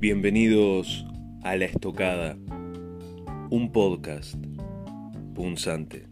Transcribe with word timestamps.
Bienvenidos 0.00 1.04
a 1.42 1.56
La 1.56 1.64
Estocada, 1.64 2.36
un 3.50 3.72
podcast 3.72 4.36
punzante. 5.34 6.06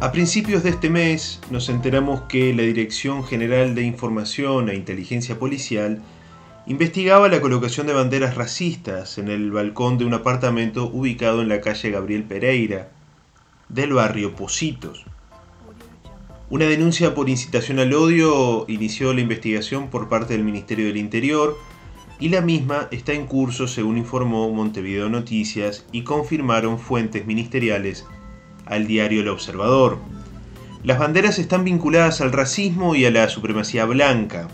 A 0.00 0.12
principios 0.12 0.62
de 0.62 0.68
este 0.68 0.90
mes 0.90 1.40
nos 1.50 1.70
enteramos 1.70 2.20
que 2.28 2.52
la 2.52 2.62
Dirección 2.62 3.24
General 3.24 3.74
de 3.74 3.84
Información 3.84 4.68
e 4.68 4.74
Inteligencia 4.74 5.38
Policial 5.38 6.02
investigaba 6.68 7.30
la 7.30 7.40
colocación 7.40 7.86
de 7.86 7.94
banderas 7.94 8.34
racistas 8.34 9.16
en 9.16 9.28
el 9.28 9.50
balcón 9.50 9.96
de 9.96 10.04
un 10.04 10.12
apartamento 10.12 10.84
ubicado 10.84 11.40
en 11.40 11.48
la 11.48 11.62
calle 11.62 11.90
Gabriel 11.90 12.24
Pereira, 12.24 12.90
del 13.70 13.94
barrio 13.94 14.36
Positos. 14.36 15.06
Una 16.50 16.66
denuncia 16.66 17.14
por 17.14 17.30
incitación 17.30 17.78
al 17.78 17.94
odio 17.94 18.66
inició 18.68 19.14
la 19.14 19.22
investigación 19.22 19.88
por 19.88 20.10
parte 20.10 20.34
del 20.34 20.44
Ministerio 20.44 20.88
del 20.88 20.98
Interior 20.98 21.56
y 22.20 22.28
la 22.28 22.42
misma 22.42 22.88
está 22.90 23.14
en 23.14 23.26
curso 23.26 23.66
según 23.66 23.96
informó 23.96 24.50
Montevideo 24.50 25.08
Noticias 25.08 25.86
y 25.90 26.02
confirmaron 26.02 26.78
fuentes 26.78 27.24
ministeriales 27.24 28.04
al 28.66 28.86
diario 28.86 29.22
El 29.22 29.28
Observador. 29.28 29.96
Las 30.84 30.98
banderas 30.98 31.38
están 31.38 31.64
vinculadas 31.64 32.20
al 32.20 32.32
racismo 32.32 32.94
y 32.94 33.06
a 33.06 33.10
la 33.10 33.30
supremacía 33.30 33.86
blanca, 33.86 34.48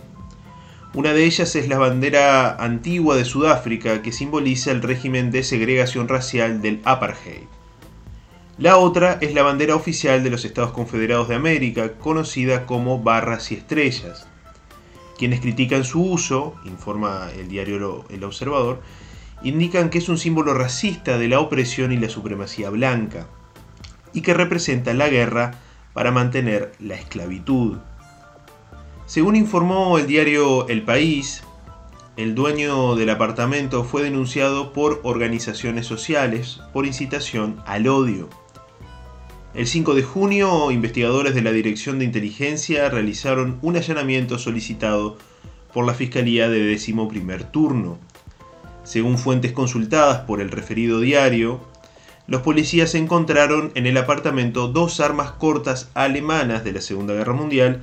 una 0.95 1.13
de 1.13 1.25
ellas 1.25 1.57
es 1.57 1.69
la 1.69 1.79
bandera 1.79 2.55
antigua 2.55 3.17
de 3.17 3.25
Sudáfrica 3.25 4.01
que 4.01 4.13
simboliza 4.13 4.71
el 4.71 4.81
régimen 4.81 5.33
de 5.33 5.43
segregación 5.43 6.07
racial 6.07 6.63
del 6.63 6.81
apartheid. 6.85 7.49
La 8.59 8.77
otra 8.77 9.19
es 9.21 9.35
la 9.35 9.43
bandera 9.43 9.75
oficial 9.75 10.23
de 10.23 10.31
los 10.31 10.45
Estados 10.45 10.71
Confederados 10.71 11.29
de 11.29 11.35
América, 11.35 11.95
conocida 11.95 12.65
como 12.65 13.03
barras 13.03 13.51
y 13.51 13.57
estrellas. 13.57 14.29
Quienes 15.19 15.41
critican 15.41 15.83
su 15.83 16.01
uso, 16.01 16.55
informa 16.65 17.29
el 17.37 17.49
diario 17.49 18.05
El 18.09 18.23
Observador, 18.23 18.81
indican 19.43 19.91
que 19.91 19.99
es 19.99 20.09
un 20.09 20.17
símbolo 20.17 20.55
racista 20.55 21.19
de 21.19 21.27
la 21.27 21.41
opresión 21.41 21.91
y 21.91 21.97
la 21.97 22.09
supremacía 22.09 22.71
blanca, 22.71 23.27
y 24.13 24.21
que 24.21 24.33
representa 24.33 24.95
la 24.95 25.09
guerra 25.09 25.59
para 25.93 26.13
mantener 26.13 26.71
la 26.79 26.95
esclavitud. 26.95 27.79
Según 29.07 29.37
informó 29.37 29.99
el 29.99 30.07
diario 30.07 30.67
El 30.69 30.83
País, 30.83 31.43
el 32.17 32.35
dueño 32.35 32.97
del 32.97 33.11
apartamento 33.11 33.85
fue 33.85 34.03
denunciado 34.03 34.73
por 34.73 35.03
organizaciones 35.05 35.87
sociales 35.87 36.61
por 36.73 36.87
incitación 36.87 37.61
al 37.67 37.87
odio. 37.87 38.31
El 39.53 39.67
5 39.67 39.95
de 39.95 40.03
junio, 40.03 40.71
investigadores 40.71 41.35
de 41.35 41.43
la 41.43 41.53
Dirección 41.53 41.99
de 41.99 42.07
Inteligencia 42.07 42.89
realizaron 42.89 43.59
un 43.61 43.77
allanamiento 43.77 44.39
solicitado 44.39 45.19
por 45.75 45.85
la 45.85 45.93
Fiscalía 45.93 46.49
de 46.49 46.65
décimo 46.65 47.07
primer 47.07 47.45
turno. 47.45 47.99
Según 48.85 49.19
fuentes 49.19 49.53
consultadas 49.53 50.21
por 50.21 50.41
el 50.41 50.51
referido 50.51 51.01
diario, 51.01 51.61
los 52.27 52.41
policías 52.41 52.95
encontraron 52.95 53.71
en 53.75 53.87
el 53.87 53.99
apartamento 53.99 54.69
dos 54.69 54.99
armas 55.01 55.33
cortas 55.33 55.91
alemanas 55.93 56.65
de 56.65 56.73
la 56.73 56.81
Segunda 56.81 57.13
Guerra 57.13 57.35
Mundial 57.35 57.83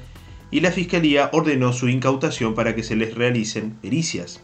y 0.52 0.60
la 0.60 0.72
Fiscalía 0.72 1.30
ordenó 1.32 1.74
su 1.74 1.88
incautación 1.88 2.54
para 2.54 2.76
que 2.76 2.84
se 2.84 2.96
les 2.96 3.16
realicen 3.16 3.72
pericias. 3.82 4.42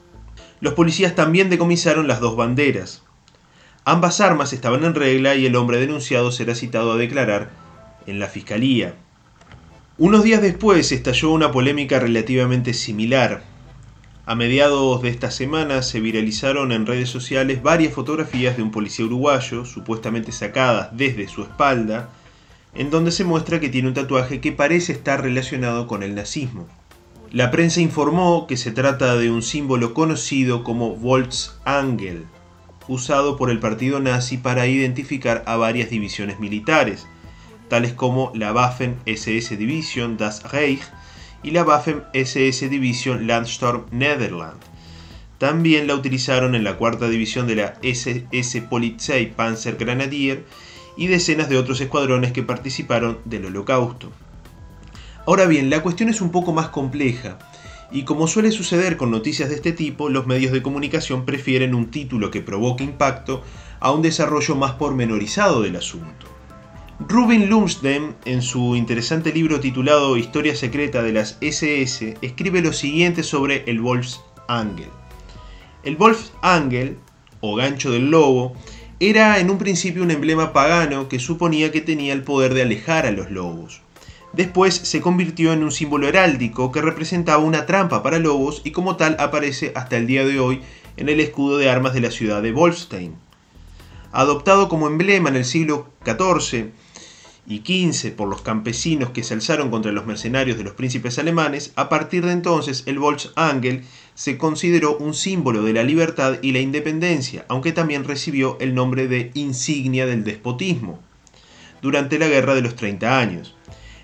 Los 0.61 0.73
policías 0.73 1.13
también 1.13 1.49
decomisaron 1.49 2.07
las 2.07 2.21
dos 2.21 2.35
banderas. 2.35 3.03
Ambas 3.83 4.21
armas 4.21 4.53
estaban 4.53 4.83
en 4.85 4.95
regla 4.95 5.35
y 5.35 5.45
el 5.45 5.55
hombre 5.55 5.79
denunciado 5.79 6.31
será 6.31 6.55
citado 6.55 6.93
a 6.93 6.97
declarar 6.97 7.51
en 8.07 8.19
la 8.19 8.27
Fiscalía. 8.27 8.95
Unos 9.97 10.23
días 10.23 10.41
después 10.41 10.91
estalló 10.91 11.31
una 11.31 11.51
polémica 11.51 11.99
relativamente 11.99 12.73
similar. 12.73 13.43
A 14.25 14.35
mediados 14.35 15.01
de 15.01 15.09
esta 15.09 15.31
semana 15.31 15.81
se 15.81 15.99
viralizaron 15.99 16.71
en 16.71 16.85
redes 16.85 17.09
sociales 17.09 17.63
varias 17.63 17.93
fotografías 17.93 18.57
de 18.57 18.63
un 18.63 18.71
policía 18.71 19.05
uruguayo, 19.05 19.65
supuestamente 19.65 20.31
sacadas 20.31 20.89
desde 20.95 21.27
su 21.27 21.43
espalda, 21.43 22.09
en 22.77 22.91
donde 22.91 23.11
se 23.11 23.23
muestra 23.23 23.59
que 23.59 23.69
tiene 23.69 23.87
un 23.87 23.95
tatuaje 23.95 24.39
que 24.39 24.51
parece 24.51 24.93
estar 24.93 25.21
relacionado 25.21 25.87
con 25.87 26.03
el 26.03 26.13
nazismo. 26.13 26.67
La 27.31 27.49
prensa 27.49 27.81
informó 27.81 28.45
que 28.47 28.55
se 28.55 28.71
trata 28.71 29.17
de 29.17 29.31
un 29.31 29.41
símbolo 29.41 29.93
conocido 29.93 30.63
como 30.63 30.95
Volksangel, 30.95 32.25
usado 32.87 33.35
por 33.35 33.49
el 33.49 33.59
partido 33.59 33.99
nazi 33.99 34.37
para 34.37 34.67
identificar 34.67 35.43
a 35.47 35.57
varias 35.57 35.89
divisiones 35.89 36.39
militares, 36.39 37.07
tales 37.67 37.93
como 37.93 38.31
la 38.35 38.53
Waffen-SS 38.53 39.57
Division 39.57 40.15
Das 40.15 40.43
Reich 40.51 40.83
y 41.43 41.51
la 41.51 41.65
Waffen-SS 41.65 42.69
Division 42.69 43.27
Landsturm 43.27 43.85
Nederland. 43.91 44.61
También 45.39 45.87
la 45.87 45.95
utilizaron 45.95 46.55
en 46.55 46.63
la 46.63 46.77
cuarta 46.77 47.09
división 47.09 47.47
de 47.47 47.55
la 47.55 47.73
SS 47.81 48.61
Polizei 48.69 49.31
Panzer 49.31 49.75
Grenadier 49.77 50.43
y 50.97 51.07
decenas 51.07 51.47
de 51.47 51.57
otros 51.57 51.79
escuadrones 51.79 52.31
que 52.33 52.43
participaron 52.43 53.19
del 53.25 53.45
holocausto. 53.45 54.11
Ahora 55.25 55.45
bien, 55.45 55.69
la 55.69 55.83
cuestión 55.83 56.09
es 56.09 56.21
un 56.21 56.31
poco 56.31 56.53
más 56.53 56.69
compleja, 56.69 57.37
y 57.91 58.03
como 58.03 58.27
suele 58.27 58.51
suceder 58.51 58.97
con 58.97 59.11
noticias 59.11 59.49
de 59.49 59.55
este 59.55 59.71
tipo, 59.71 60.09
los 60.09 60.27
medios 60.27 60.51
de 60.51 60.61
comunicación 60.61 61.25
prefieren 61.25 61.73
un 61.73 61.89
título 61.89 62.31
que 62.31 62.41
provoque 62.41 62.83
impacto 62.83 63.43
a 63.79 63.91
un 63.91 64.01
desarrollo 64.01 64.55
más 64.55 64.73
pormenorizado 64.73 65.61
del 65.61 65.77
asunto. 65.77 66.27
Rubin 66.99 67.47
Lumsden, 67.49 68.15
en 68.25 68.41
su 68.41 68.75
interesante 68.75 69.31
libro 69.31 69.59
titulado 69.59 70.17
Historia 70.17 70.55
secreta 70.55 71.03
de 71.03 71.13
las 71.13 71.37
SS, 71.41 72.17
escribe 72.21 72.61
lo 72.61 72.73
siguiente 72.73 73.21
sobre 73.21 73.63
el 73.67 73.79
Wolfsangel. 73.81 74.89
El 75.83 75.95
Wolfsangel, 75.95 76.97
o 77.39 77.55
gancho 77.55 77.91
del 77.91 78.09
lobo, 78.09 78.55
era 78.99 79.39
en 79.39 79.51
un 79.51 79.59
principio 79.59 80.01
un 80.01 80.09
emblema 80.09 80.53
pagano 80.53 81.07
que 81.07 81.19
suponía 81.19 81.71
que 81.71 81.81
tenía 81.81 82.13
el 82.13 82.23
poder 82.23 82.55
de 82.55 82.63
alejar 82.63 83.05
a 83.05 83.11
los 83.11 83.29
lobos. 83.29 83.81
Después 84.33 84.73
se 84.73 85.01
convirtió 85.01 85.53
en 85.53 85.61
un 85.63 85.71
símbolo 85.71 86.07
heráldico 86.07 86.71
que 86.71 86.81
representaba 86.81 87.43
una 87.43 87.67
trampa 87.67 88.01
para 88.01 88.17
lobos 88.17 88.61
y 88.63 88.71
como 88.71 88.95
tal 88.95 89.15
aparece 89.19 89.71
hasta 89.75 89.97
el 89.97 90.07
día 90.07 90.25
de 90.25 90.39
hoy 90.39 90.61
en 90.97 91.09
el 91.09 91.19
escudo 91.19 91.59
de 91.59 91.69
armas 91.69 91.93
de 91.93 92.01
la 92.01 92.09
ciudad 92.09 92.41
de 92.41 92.51
Wolfstein. 92.51 93.15
Adoptado 94.11 94.67
como 94.67 94.87
emblema 94.87 95.29
en 95.29 95.35
el 95.35 95.45
siglo 95.45 95.89
XIV, 96.03 96.71
y 97.47 97.59
15 97.59 98.11
por 98.11 98.27
los 98.27 98.41
campesinos 98.41 99.11
que 99.11 99.23
se 99.23 99.33
alzaron 99.33 99.71
contra 99.71 99.93
los 99.93 100.05
mercenarios 100.05 100.57
de 100.57 100.65
los 100.65 100.73
príncipes 100.73 101.17
alemanes, 101.17 101.71
a 101.75 101.87
partir 101.87 102.25
de 102.25 102.33
entonces 102.33 102.83
el 102.87 102.99
Volksangel 102.99 103.85
se 104.17 104.39
consideró 104.39 104.97
un 104.97 105.13
símbolo 105.13 105.61
de 105.61 105.73
la 105.73 105.83
libertad 105.83 106.39
y 106.41 106.51
la 106.51 106.59
independencia, 106.59 107.45
aunque 107.49 107.71
también 107.71 108.03
recibió 108.03 108.57
el 108.59 108.73
nombre 108.73 109.07
de 109.07 109.29
insignia 109.35 110.07
del 110.07 110.23
despotismo 110.23 110.99
durante 111.83 112.17
la 112.17 112.27
Guerra 112.27 112.55
de 112.55 112.63
los 112.63 112.75
30 112.75 113.19
años. 113.19 113.55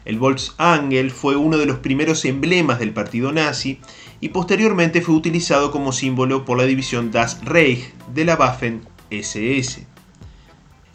El 0.05 0.19
Volksangel 0.19 1.09
fue 1.09 1.35
uno 1.35 1.57
de 1.57 1.65
los 1.65 1.79
primeros 1.79 2.25
emblemas 2.25 2.77
del 2.77 2.93
partido 2.93 3.31
nazi 3.31 3.79
y 4.21 4.29
posteriormente 4.29 5.01
fue 5.01 5.15
utilizado 5.15 5.71
como 5.71 5.91
símbolo 5.91 6.45
por 6.45 6.59
la 6.59 6.65
división 6.65 7.09
Das 7.09 7.43
Reich 7.43 7.91
de 8.13 8.25
la 8.25 8.37
Waffen-SS. 8.37 9.87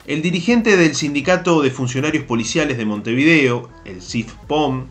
El 0.06 0.22
dirigente 0.22 0.76
del 0.76 0.94
Sindicato 0.94 1.60
de 1.60 1.72
Funcionarios 1.72 2.22
Policiales 2.22 2.78
de 2.78 2.84
Montevideo, 2.84 3.68
el 3.84 4.00
CIFPOM, 4.00 4.86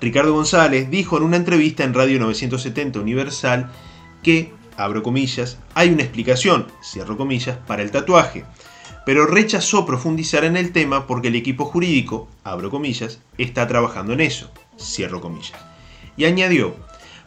Ricardo 0.00 0.32
González, 0.32 0.90
dijo 0.90 1.16
en 1.16 1.24
una 1.24 1.36
entrevista 1.36 1.84
en 1.84 1.94
Radio 1.94 2.18
970 2.20 3.00
Universal 3.00 3.70
que, 4.22 4.52
abro 4.76 5.02
comillas, 5.02 5.58
hay 5.74 5.90
una 5.90 6.02
explicación, 6.02 6.66
cierro 6.82 7.16
comillas, 7.16 7.58
para 7.66 7.82
el 7.82 7.90
tatuaje, 7.90 8.44
pero 9.04 9.26
rechazó 9.26 9.86
profundizar 9.86 10.44
en 10.44 10.56
el 10.56 10.72
tema 10.72 11.06
porque 11.06 11.28
el 11.28 11.36
equipo 11.36 11.64
jurídico, 11.64 12.28
abro 12.44 12.70
comillas, 12.70 13.20
está 13.38 13.66
trabajando 13.66 14.12
en 14.12 14.20
eso, 14.20 14.50
cierro 14.78 15.20
comillas. 15.20 15.58
Y 16.16 16.24
añadió, 16.24 16.74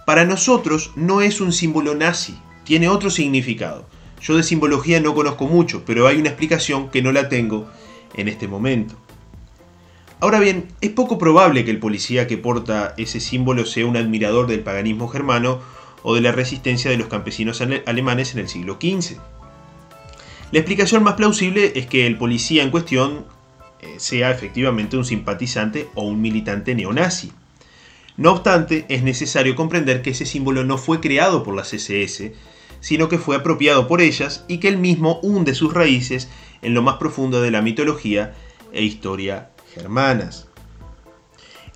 para 0.06 0.25
nosotros 0.25 0.91
no 0.95 1.21
es 1.21 1.41
un 1.41 1.51
símbolo 1.53 1.95
nazi, 1.95 2.38
tiene 2.63 2.89
otro 2.89 3.09
significado 3.09 3.85
yo 4.21 4.38
de 4.38 4.44
simbología 4.44 5.00
no 5.00 5.15
conozco 5.15 5.47
mucho, 5.47 5.83
pero 5.85 6.07
hay 6.07 6.18
una 6.18 6.29
explicación 6.29 6.89
que 6.89 7.01
no 7.01 7.12
la 7.12 7.27
tengo 7.27 7.68
en 8.15 8.27
este 8.27 8.47
momento. 8.47 8.95
Ahora 10.21 10.39
bien, 10.39 10.68
es 10.81 10.91
poco 10.91 11.18
probable 11.18 11.65
que 11.65 11.71
el 11.71 11.79
policía 11.79 12.27
que 12.27 12.38
porta 12.38 12.94
ese 12.97 13.19
símbolo 13.19 13.65
sea 13.65 13.88
un 13.88 13.97
admirador 13.97 14.45
del 14.45 14.59
paganismo 14.59 15.07
germano 15.07 15.59
o 16.03 16.13
de 16.13 16.21
la 16.21 16.31
resistencia 16.31 16.91
de 16.91 16.97
los 16.97 17.07
campesinos 17.07 17.59
alemanes 17.59 18.35
en 18.35 18.41
el 18.41 18.47
siglo 18.47 18.77
XV. 18.79 19.18
La 20.51 20.59
explicación 20.59 21.01
más 21.01 21.15
plausible 21.15 21.73
es 21.73 21.88
que 21.88 22.06
el 22.06 22.19
policía 22.19 22.62
en 22.62 22.69
cuestión 22.69 23.25
eh, 23.81 23.95
sea 23.97 24.29
efectivamente 24.29 24.95
un 24.95 25.06
simpatizante 25.06 25.88
o 25.95 26.03
un 26.03 26.21
militante 26.21 26.75
neonazi. 26.75 27.31
No 28.15 28.33
obstante, 28.33 28.85
es 28.89 29.01
necesario 29.01 29.56
comprender 29.56 30.03
que 30.03 30.12
ese 30.12 30.27
símbolo 30.27 30.63
no 30.63 30.77
fue 30.77 31.00
creado 31.00 31.41
por 31.41 31.56
las 31.56 31.73
SS, 31.73 32.35
sino 32.79 33.09
que 33.09 33.18
fue 33.18 33.38
apropiado 33.38 33.88
por 33.88 34.01
ellas 34.01 34.45
y 34.47 34.59
que 34.59 34.68
él 34.68 34.77
mismo 34.77 35.19
hunde 35.23 35.56
sus 35.56 35.73
raíces 35.73 36.29
en 36.62 36.75
lo 36.75 36.83
más 36.83 36.97
profundo 36.97 37.41
de 37.41 37.50
la 37.50 37.63
mitología 37.63 38.35
e 38.71 38.83
historia 38.83 39.50
germanas. 39.73 40.47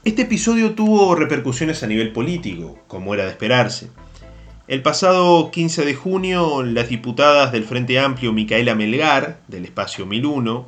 Este 0.04 0.24
episodio 0.24 0.76
tuvo 0.76 1.16
repercusiones 1.16 1.82
a 1.82 1.88
nivel 1.88 2.12
político, 2.12 2.78
como 2.88 3.14
era 3.14 3.24
de 3.24 3.32
esperarse. 3.32 3.90
El 4.68 4.82
pasado 4.82 5.52
15 5.52 5.86
de 5.86 5.96
junio, 5.96 6.64
las 6.64 6.90
diputadas 6.90 7.52
del 7.52 7.66
Frente 7.66 8.00
Amplio 8.00 8.34
Micaela 8.34 8.76
Melgar, 8.76 9.40
del 9.48 9.66
Espacio 9.66 10.06
1001, 10.06 10.68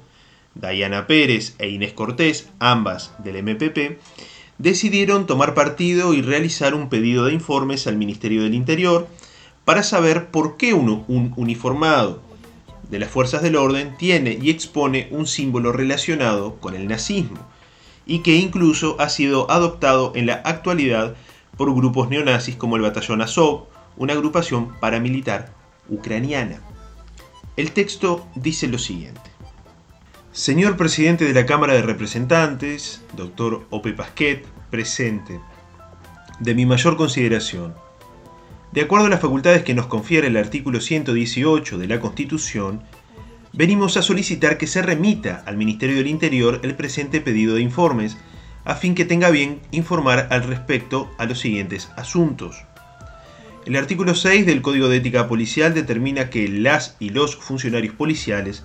Diana 0.56 1.06
Pérez 1.08 1.56
e 1.60 1.70
Inés 1.70 1.94
Cortés, 1.94 2.50
ambas 2.60 3.14
del 3.20 3.44
MPP, 3.44 4.00
decidieron 4.58 5.28
tomar 5.28 5.54
partido 5.54 6.14
y 6.14 6.22
realizar 6.22 6.74
un 6.74 6.90
pedido 6.90 7.26
de 7.26 7.34
informes 7.34 7.86
al 7.88 7.98
Ministerio 7.98 8.44
del 8.44 8.56
Interior 8.56 9.08
para 9.66 9.84
saber 9.84 10.28
por 10.28 10.58
qué 10.58 10.74
un, 10.74 11.04
un 11.08 11.34
uniformado 11.36 12.27
de 12.90 13.00
las 13.00 13.10
fuerzas 13.10 13.42
del 13.42 13.56
orden 13.56 13.96
tiene 13.98 14.38
y 14.42 14.50
expone 14.50 15.08
un 15.12 15.28
símbolo 15.28 15.72
relacionado 15.72 16.56
con 16.56 16.76
el 16.76 16.88
nazismo 16.88 17.40
y 18.06 18.20
que 18.20 18.36
incluso 18.36 18.96
ha 19.00 19.10
sido 19.10 19.52
adoptado 19.52 20.14
en 20.16 20.26
la 20.26 20.36
actualidad 20.36 21.16
por 21.58 21.74
grupos 21.76 22.10
neonazis 22.10 22.56
como 22.56 22.76
el 22.78 22.82
Batallón 22.84 23.22
Azov, 23.22 23.66
una 23.98 24.14
agrupación 24.14 24.74
paramilitar 24.80 25.52
ucraniana. 25.90 26.62
El 27.58 27.72
texto 27.72 28.28
dice 28.36 28.68
lo 28.68 28.78
siguiente. 28.78 29.22
Señor 30.32 30.78
presidente 30.78 31.26
de 31.26 31.34
la 31.34 31.48
Cámara 31.48 31.74
de 31.74 31.82
Representantes, 31.82 33.02
doctor 33.14 33.66
Ope 33.72 33.94
Pasquet, 33.94 34.46
presente. 34.70 35.42
De 36.40 36.54
mi 36.54 36.68
mayor 36.68 36.96
consideración. 36.96 37.74
De 38.72 38.82
acuerdo 38.82 39.06
a 39.06 39.10
las 39.10 39.22
facultades 39.22 39.64
que 39.64 39.74
nos 39.74 39.88
confiere 39.88 40.28
el 40.28 40.36
artículo 40.36 40.82
118 40.82 41.78
de 41.78 41.88
la 41.88 42.02
Constitución, 42.02 42.82
venimos 43.54 43.96
a 43.96 44.02
solicitar 44.02 44.58
que 44.58 44.68
se 44.68 44.82
remita 44.82 45.42
al 45.46 45.58
Ministerio 45.58 45.96
del 45.96 46.08
Interior 46.08 46.60
el 46.64 46.76
presente 46.76 47.22
pedido 47.22 47.56
de 47.56 47.62
informes, 47.62 48.18
a 48.66 48.76
fin 48.76 48.94
que 48.94 49.06
tenga 49.06 49.30
bien 49.30 49.62
informar 49.72 50.28
al 50.32 50.44
respecto 50.44 51.10
a 51.18 51.26
los 51.26 51.40
siguientes 51.40 51.90
asuntos. 51.96 52.66
El 53.66 53.78
artículo 53.78 54.16
6 54.16 54.46
del 54.46 54.62
Código 54.62 54.90
de 54.90 54.98
Ética 54.98 55.30
Policial 55.30 55.74
determina 55.74 56.30
que 56.30 56.50
las 56.50 56.98
y 57.00 57.10
los 57.10 57.38
funcionarios 57.38 57.96
policiales 57.96 58.64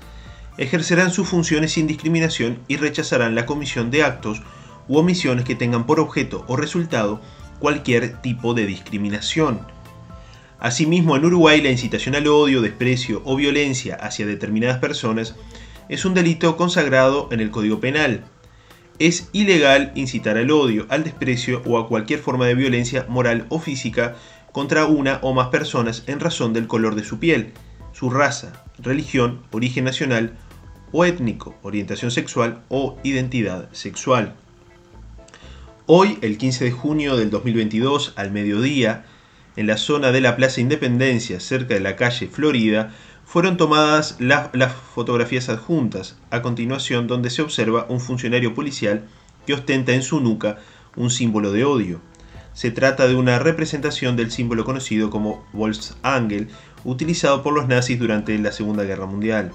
ejercerán 0.58 1.12
sus 1.12 1.28
funciones 1.28 1.72
sin 1.72 1.86
discriminación 1.86 2.58
y 2.66 2.76
rechazarán 2.76 3.36
la 3.36 3.46
comisión 3.46 3.90
de 3.92 4.02
actos 4.02 4.42
u 4.88 4.98
omisiones 4.98 5.44
que 5.44 5.54
tengan 5.54 5.86
por 5.86 6.00
objeto 6.00 6.44
o 6.48 6.56
resultado 6.56 7.20
cualquier 7.60 8.20
tipo 8.20 8.52
de 8.52 8.66
discriminación. 8.66 9.60
Asimismo, 10.62 11.16
en 11.16 11.24
Uruguay 11.24 11.60
la 11.60 11.72
incitación 11.72 12.14
al 12.14 12.28
odio, 12.28 12.62
desprecio 12.62 13.20
o 13.24 13.34
violencia 13.34 13.96
hacia 13.96 14.26
determinadas 14.26 14.78
personas 14.78 15.34
es 15.88 16.04
un 16.04 16.14
delito 16.14 16.56
consagrado 16.56 17.28
en 17.32 17.40
el 17.40 17.50
Código 17.50 17.80
Penal. 17.80 18.22
Es 19.00 19.28
ilegal 19.32 19.90
incitar 19.96 20.36
al 20.36 20.52
odio, 20.52 20.86
al 20.88 21.02
desprecio 21.02 21.62
o 21.66 21.80
a 21.80 21.88
cualquier 21.88 22.20
forma 22.20 22.46
de 22.46 22.54
violencia 22.54 23.06
moral 23.08 23.44
o 23.48 23.58
física 23.58 24.14
contra 24.52 24.86
una 24.86 25.18
o 25.22 25.34
más 25.34 25.48
personas 25.48 26.04
en 26.06 26.20
razón 26.20 26.52
del 26.52 26.68
color 26.68 26.94
de 26.94 27.02
su 27.02 27.18
piel, 27.18 27.54
su 27.92 28.08
raza, 28.08 28.62
religión, 28.78 29.42
origen 29.50 29.82
nacional 29.82 30.38
o 30.92 31.04
étnico, 31.04 31.56
orientación 31.62 32.12
sexual 32.12 32.62
o 32.68 33.00
identidad 33.02 33.68
sexual. 33.72 34.36
Hoy, 35.86 36.18
el 36.22 36.38
15 36.38 36.66
de 36.66 36.70
junio 36.70 37.16
del 37.16 37.30
2022, 37.30 38.12
al 38.14 38.30
mediodía, 38.30 39.06
en 39.56 39.66
la 39.66 39.76
zona 39.76 40.12
de 40.12 40.20
la 40.20 40.36
Plaza 40.36 40.60
Independencia, 40.60 41.40
cerca 41.40 41.74
de 41.74 41.80
la 41.80 41.96
calle 41.96 42.28
Florida, 42.28 42.92
fueron 43.24 43.56
tomadas 43.56 44.16
las, 44.18 44.48
fotografías 44.94 45.48
adjuntas, 45.48 46.18
a 46.30 46.42
continuación 46.42 47.06
donde 47.06 47.30
se 47.30 47.42
observa 47.42 47.86
un 47.88 48.00
funcionario 48.00 48.54
policial 48.54 49.04
que 49.46 49.54
ostenta 49.54 49.92
en 49.92 50.02
su 50.02 50.20
nuca 50.20 50.58
un 50.96 51.10
símbolo 51.10 51.52
de 51.52 51.64
odio. 51.64 52.00
Se 52.52 52.70
trata 52.70 53.08
de 53.08 53.14
una 53.14 53.38
representación 53.38 54.16
del 54.16 54.30
símbolo 54.30 54.64
conocido 54.64 55.08
como 55.08 55.46
Volksangel, 55.52 56.48
utilizado 56.84 57.42
por 57.42 57.54
los 57.54 57.68
nazis 57.68 57.98
durante 57.98 58.36
la 58.38 58.52
Segunda 58.52 58.84
Guerra 58.84 59.06
Mundial. 59.06 59.52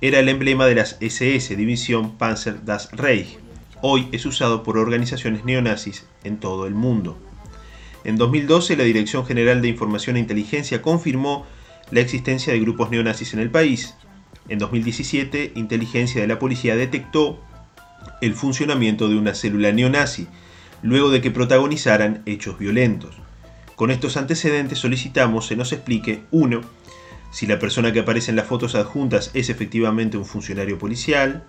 Era 0.00 0.18
el 0.18 0.28
emblema 0.28 0.66
de 0.66 0.74
las 0.74 0.98
SS, 1.00 1.56
División 1.56 2.18
Panzer 2.18 2.64
das 2.64 2.90
Reich. 2.92 3.38
Hoy 3.80 4.08
es 4.12 4.26
usado 4.26 4.62
por 4.62 4.76
organizaciones 4.76 5.44
neonazis 5.44 6.04
en 6.24 6.38
todo 6.38 6.66
el 6.66 6.74
mundo. 6.74 7.18
En 8.04 8.16
2012, 8.16 8.76
la 8.76 8.84
Dirección 8.84 9.26
General 9.26 9.60
de 9.60 9.68
Información 9.68 10.16
e 10.16 10.20
Inteligencia 10.20 10.82
confirmó 10.82 11.46
la 11.90 12.00
existencia 12.00 12.52
de 12.52 12.60
grupos 12.60 12.90
neonazis 12.90 13.34
en 13.34 13.40
el 13.40 13.50
país. 13.50 13.94
En 14.48 14.58
2017, 14.58 15.52
inteligencia 15.56 16.20
de 16.20 16.26
la 16.26 16.38
policía 16.38 16.76
detectó 16.76 17.40
el 18.20 18.34
funcionamiento 18.34 19.08
de 19.08 19.16
una 19.16 19.34
célula 19.34 19.72
neonazi, 19.72 20.26
luego 20.82 21.10
de 21.10 21.20
que 21.20 21.30
protagonizaran 21.30 22.22
hechos 22.26 22.58
violentos. 22.58 23.16
Con 23.74 23.90
estos 23.90 24.16
antecedentes 24.16 24.78
solicitamos 24.78 25.46
se 25.46 25.56
nos 25.56 25.72
explique 25.72 26.22
1. 26.30 26.60
Si 27.30 27.46
la 27.46 27.58
persona 27.58 27.92
que 27.92 28.00
aparece 28.00 28.30
en 28.30 28.36
las 28.36 28.46
fotos 28.46 28.74
adjuntas 28.74 29.30
es 29.34 29.50
efectivamente 29.50 30.16
un 30.16 30.24
funcionario 30.24 30.78
policial. 30.78 31.44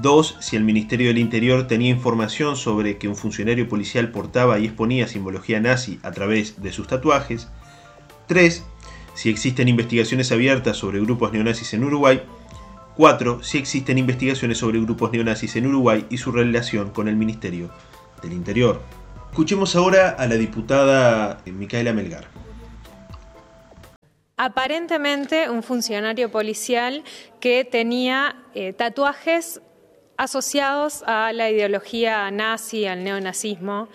2. 0.00 0.36
Si 0.40 0.56
el 0.56 0.64
Ministerio 0.64 1.08
del 1.08 1.18
Interior 1.18 1.66
tenía 1.66 1.90
información 1.90 2.56
sobre 2.56 2.98
que 2.98 3.08
un 3.08 3.16
funcionario 3.16 3.68
policial 3.68 4.10
portaba 4.10 4.58
y 4.58 4.66
exponía 4.66 5.08
simbología 5.08 5.60
nazi 5.60 5.98
a 6.02 6.10
través 6.12 6.62
de 6.62 6.72
sus 6.72 6.86
tatuajes. 6.86 7.48
3. 8.26 8.64
Si 9.14 9.30
existen 9.30 9.68
investigaciones 9.68 10.30
abiertas 10.32 10.76
sobre 10.76 11.00
grupos 11.00 11.32
neonazis 11.32 11.74
en 11.74 11.84
Uruguay. 11.84 12.22
4. 12.96 13.42
Si 13.42 13.58
existen 13.58 13.98
investigaciones 13.98 14.58
sobre 14.58 14.80
grupos 14.80 15.12
neonazis 15.12 15.56
en 15.56 15.66
Uruguay 15.66 16.06
y 16.10 16.18
su 16.18 16.32
relación 16.32 16.90
con 16.90 17.08
el 17.08 17.16
Ministerio 17.16 17.70
del 18.22 18.32
Interior. 18.32 18.80
Escuchemos 19.30 19.76
ahora 19.76 20.10
a 20.10 20.26
la 20.26 20.34
diputada 20.34 21.42
Micaela 21.46 21.92
Melgar. 21.92 22.26
Aparentemente 24.36 25.50
un 25.50 25.64
funcionario 25.64 26.30
policial 26.30 27.02
que 27.40 27.64
tenía 27.64 28.36
eh, 28.54 28.72
tatuajes 28.72 29.60
asociados 30.18 31.04
a 31.06 31.32
la 31.32 31.48
ideología 31.48 32.30
nazi, 32.30 32.84
al 32.86 33.02
neonazismo. 33.04 33.88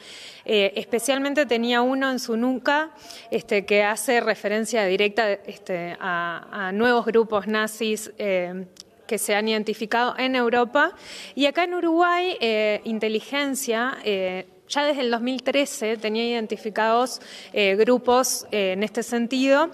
Eh, 0.45 0.73
especialmente 0.75 1.45
tenía 1.45 1.81
uno 1.81 2.09
en 2.09 2.19
su 2.19 2.35
nuca 2.35 2.91
este, 3.29 3.65
que 3.65 3.83
hace 3.83 4.19
referencia 4.19 4.85
directa 4.85 5.31
este, 5.31 5.95
a, 5.99 6.71
nuevos 6.73 7.05
grupos 7.05 7.47
nazis 7.47 8.11
eh, 8.17 8.65
que 9.05 9.17
se 9.17 9.35
han 9.35 9.47
identificado 9.49 10.15
en 10.17 10.35
Europa. 10.35 10.93
Y 11.35 11.45
acá 11.45 11.65
en 11.65 11.75
Uruguay, 11.75 12.37
eh, 12.39 12.81
inteligencia 12.85 13.97
eh, 14.03 14.47
ya 14.69 14.85
desde 14.85 15.01
el 15.01 15.11
2013 15.11 15.97
tenía 15.97 16.25
identificados 16.25 17.21
grupos 17.53 18.47
en 18.49 18.81
este 18.81 19.03
sentido. 19.03 19.69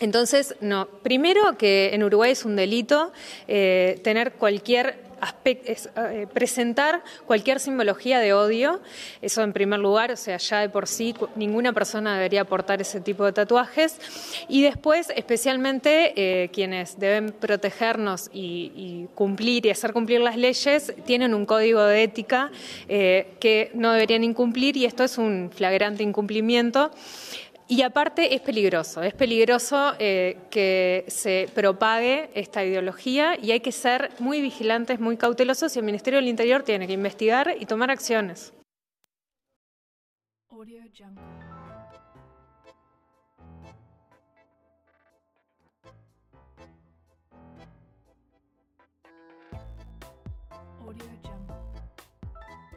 Entonces, 0.00 0.56
no, 0.60 0.86
primero 0.86 1.56
que 1.56 1.94
en 1.94 2.02
Uruguay 2.02 2.32
es 2.32 2.44
un 2.44 2.56
delito 2.56 3.12
tener 3.46 4.32
cualquier 4.32 4.98
eh, 5.44 6.26
presentar 6.32 7.02
cualquier 7.26 7.60
simbología 7.60 8.18
de 8.20 8.32
odio, 8.32 8.80
eso 9.22 9.42
en 9.42 9.52
primer 9.52 9.80
lugar, 9.80 10.10
o 10.10 10.16
sea, 10.16 10.36
ya 10.36 10.60
de 10.60 10.68
por 10.68 10.86
sí 10.86 11.14
ninguna 11.36 11.72
persona 11.72 12.14
debería 12.14 12.44
portar 12.44 12.80
ese 12.80 13.00
tipo 13.00 13.24
de 13.24 13.32
tatuajes, 13.32 13.98
y 14.48 14.62
después, 14.62 15.08
especialmente 15.14 16.12
eh, 16.16 16.50
quienes 16.50 16.98
deben 16.98 17.32
protegernos 17.32 18.30
y, 18.32 19.08
cumplir 19.14 19.66
y 19.66 19.70
hacer 19.70 19.92
cumplir 19.92 20.20
las 20.20 20.36
leyes, 20.36 20.94
tienen 21.04 21.34
un 21.34 21.46
código 21.46 21.82
de 21.82 22.02
ética 22.02 22.50
eh, 22.88 23.34
que 23.40 23.70
no 23.74 23.92
deberían 23.92 24.24
incumplir 24.24 24.76
y 24.76 24.84
esto 24.84 25.04
es 25.04 25.18
un 25.18 25.50
flagrante 25.52 26.02
incumplimiento. 26.02 26.90
Y 27.66 27.80
aparte 27.80 28.34
es 28.34 28.42
peligroso, 28.42 29.02
es 29.02 29.14
peligroso 29.14 29.94
eh, 29.98 30.36
que 30.50 31.06
se 31.08 31.48
propague 31.54 32.28
esta 32.34 32.62
ideología 32.62 33.38
y 33.40 33.52
hay 33.52 33.60
que 33.60 33.72
ser 33.72 34.10
muy 34.18 34.42
vigilantes, 34.42 35.00
muy 35.00 35.16
cautelosos 35.16 35.74
y 35.74 35.78
el 35.78 35.86
Ministerio 35.86 36.20
del 36.20 36.28
Interior 36.28 36.62
tiene 36.62 36.86
que 36.86 36.92
investigar 36.92 37.56
y 37.58 37.64
tomar 37.64 37.90
acciones. 37.90 38.52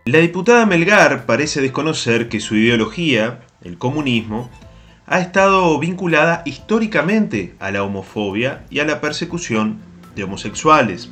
La 0.05 0.19
diputada 0.19 0.65
Melgar 0.65 1.25
parece 1.25 1.59
desconocer 1.59 2.29
que 2.29 2.39
su 2.39 2.55
ideología, 2.55 3.41
el 3.61 3.77
comunismo, 3.77 4.49
ha 5.09 5.21
estado 5.21 5.79
vinculada 5.79 6.43
históricamente 6.45 7.55
a 7.59 7.71
la 7.71 7.81
homofobia 7.83 8.65
y 8.69 8.79
a 8.79 8.85
la 8.85 8.99
persecución 8.99 9.79
de 10.15 10.25
homosexuales. 10.25 11.09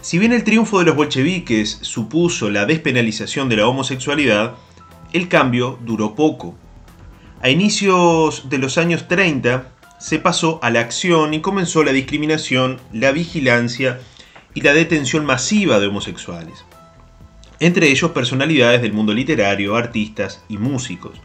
Si 0.00 0.18
bien 0.18 0.32
el 0.32 0.42
triunfo 0.42 0.78
de 0.78 0.86
los 0.86 0.96
bolcheviques 0.96 1.78
supuso 1.82 2.48
la 2.48 2.64
despenalización 2.64 3.50
de 3.50 3.56
la 3.56 3.68
homosexualidad, 3.68 4.54
el 5.12 5.28
cambio 5.28 5.78
duró 5.84 6.14
poco. 6.14 6.56
A 7.42 7.50
inicios 7.50 8.48
de 8.48 8.56
los 8.56 8.78
años 8.78 9.06
30 9.06 9.70
se 9.98 10.18
pasó 10.18 10.60
a 10.62 10.70
la 10.70 10.80
acción 10.80 11.34
y 11.34 11.40
comenzó 11.40 11.84
la 11.84 11.92
discriminación, 11.92 12.78
la 12.90 13.12
vigilancia 13.12 14.00
y 14.54 14.62
la 14.62 14.72
detención 14.72 15.26
masiva 15.26 15.78
de 15.78 15.88
homosexuales. 15.88 16.64
Entre 17.60 17.90
ellos 17.90 18.12
personalidades 18.12 18.80
del 18.80 18.94
mundo 18.94 19.12
literario, 19.12 19.76
artistas 19.76 20.42
y 20.48 20.56
músicos. 20.56 21.20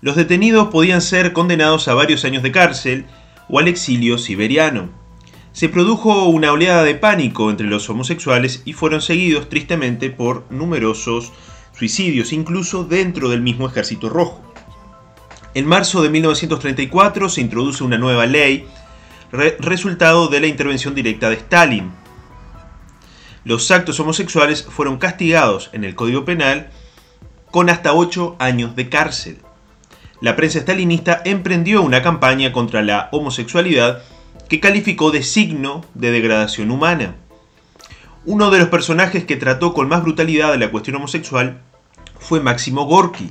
Los 0.00 0.14
detenidos 0.14 0.68
podían 0.68 1.02
ser 1.02 1.32
condenados 1.32 1.88
a 1.88 1.94
varios 1.94 2.24
años 2.24 2.44
de 2.44 2.52
cárcel 2.52 3.06
o 3.48 3.58
al 3.58 3.66
exilio 3.66 4.16
siberiano. 4.16 4.90
Se 5.50 5.68
produjo 5.68 6.26
una 6.26 6.52
oleada 6.52 6.84
de 6.84 6.94
pánico 6.94 7.50
entre 7.50 7.66
los 7.66 7.90
homosexuales 7.90 8.62
y 8.64 8.74
fueron 8.74 9.00
seguidos 9.00 9.48
tristemente 9.48 10.10
por 10.10 10.44
numerosos 10.50 11.32
suicidios, 11.76 12.32
incluso 12.32 12.84
dentro 12.84 13.28
del 13.28 13.40
mismo 13.40 13.66
ejército 13.66 14.08
rojo. 14.08 14.40
En 15.54 15.66
marzo 15.66 16.00
de 16.00 16.10
1934 16.10 17.28
se 17.28 17.40
introduce 17.40 17.82
una 17.82 17.98
nueva 17.98 18.26
ley, 18.26 18.66
resultado 19.32 20.28
de 20.28 20.38
la 20.38 20.46
intervención 20.46 20.94
directa 20.94 21.28
de 21.28 21.36
Stalin. 21.36 21.90
Los 23.44 23.68
actos 23.72 23.98
homosexuales 23.98 24.62
fueron 24.62 24.98
castigados 24.98 25.70
en 25.72 25.82
el 25.82 25.96
Código 25.96 26.24
Penal 26.24 26.70
con 27.50 27.68
hasta 27.68 27.94
8 27.94 28.36
años 28.38 28.76
de 28.76 28.88
cárcel. 28.88 29.38
La 30.20 30.34
prensa 30.34 30.60
stalinista 30.60 31.22
emprendió 31.24 31.82
una 31.82 32.02
campaña 32.02 32.52
contra 32.52 32.82
la 32.82 33.08
homosexualidad 33.12 34.02
que 34.48 34.60
calificó 34.60 35.10
de 35.10 35.22
signo 35.22 35.84
de 35.94 36.10
degradación 36.10 36.70
humana. 36.70 37.14
Uno 38.24 38.50
de 38.50 38.58
los 38.58 38.68
personajes 38.68 39.24
que 39.24 39.36
trató 39.36 39.74
con 39.74 39.88
más 39.88 40.02
brutalidad 40.02 40.56
la 40.56 40.70
cuestión 40.70 40.96
homosexual 40.96 41.60
fue 42.18 42.40
Máximo 42.40 42.84
Gorky, 42.84 43.30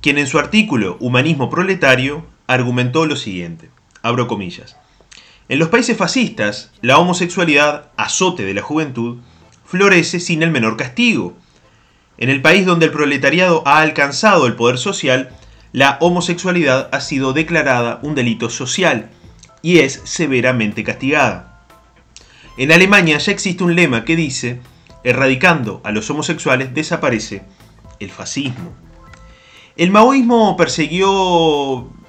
quien 0.00 0.18
en 0.18 0.26
su 0.26 0.38
artículo 0.38 0.96
Humanismo 1.00 1.50
Proletario 1.50 2.24
argumentó 2.46 3.06
lo 3.06 3.16
siguiente, 3.16 3.70
abro 4.02 4.26
comillas, 4.26 4.76
en 5.46 5.58
los 5.58 5.68
países 5.68 5.96
fascistas, 5.96 6.72
la 6.80 6.96
homosexualidad, 6.96 7.90
azote 7.98 8.46
de 8.46 8.54
la 8.54 8.62
juventud, 8.62 9.18
florece 9.66 10.18
sin 10.18 10.42
el 10.42 10.50
menor 10.50 10.78
castigo. 10.78 11.36
En 12.16 12.30
el 12.30 12.40
país 12.40 12.64
donde 12.64 12.86
el 12.86 12.92
proletariado 12.92 13.62
ha 13.66 13.80
alcanzado 13.80 14.46
el 14.46 14.54
poder 14.54 14.78
social, 14.78 15.36
la 15.74 15.98
homosexualidad 16.00 16.88
ha 16.92 17.00
sido 17.00 17.32
declarada 17.32 17.98
un 18.02 18.14
delito 18.14 18.48
social 18.48 19.10
y 19.60 19.80
es 19.80 20.00
severamente 20.04 20.84
castigada. 20.84 21.66
En 22.56 22.70
Alemania 22.70 23.18
ya 23.18 23.32
existe 23.32 23.64
un 23.64 23.74
lema 23.74 24.04
que 24.04 24.14
dice, 24.14 24.60
erradicando 25.02 25.80
a 25.82 25.90
los 25.90 26.08
homosexuales 26.08 26.72
desaparece 26.74 27.42
el 27.98 28.12
fascismo. 28.12 28.72
El 29.76 29.90
maoísmo 29.90 30.56
persiguió 30.56 31.10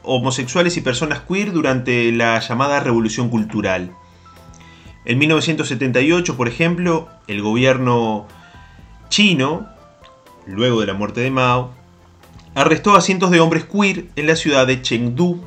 homosexuales 0.04 0.78
y 0.78 0.82
personas 0.82 1.22
queer 1.22 1.52
durante 1.52 2.12
la 2.12 2.40
llamada 2.42 2.80
Revolución 2.82 3.30
Cultural. 3.30 3.96
En 5.06 5.18
1978, 5.18 6.38
por 6.38 6.48
ejemplo, 6.48 7.10
el 7.26 7.42
gobierno 7.42 8.28
chino, 9.10 9.68
luego 10.46 10.82
de 10.82 10.86
la 10.86 10.94
muerte 10.94 11.22
de 11.22 11.32
Mao, 11.32 11.74
arrestó 12.56 12.96
a 12.96 13.02
cientos 13.02 13.30
de 13.32 13.40
hombres 13.40 13.66
queer 13.66 14.06
en 14.16 14.28
la 14.28 14.36
ciudad 14.36 14.66
de 14.66 14.82
Chengdu. 14.82 15.44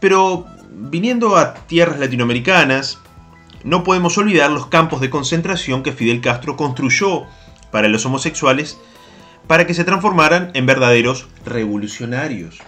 Pero 0.00 0.46
viniendo 0.70 1.36
a 1.36 1.54
tierras 1.54 1.98
latinoamericanas, 1.98 2.98
no 3.64 3.84
podemos 3.84 4.16
olvidar 4.16 4.50
los 4.50 4.66
campos 4.66 5.00
de 5.00 5.10
concentración 5.10 5.82
que 5.82 5.92
Fidel 5.92 6.22
Castro 6.22 6.56
construyó 6.56 7.24
para 7.70 7.88
los 7.88 8.06
homosexuales 8.06 8.78
para 9.46 9.66
que 9.66 9.74
se 9.74 9.84
transformaran 9.84 10.50
en 10.54 10.64
verdaderos 10.64 11.26
revolucionarios. 11.44 12.58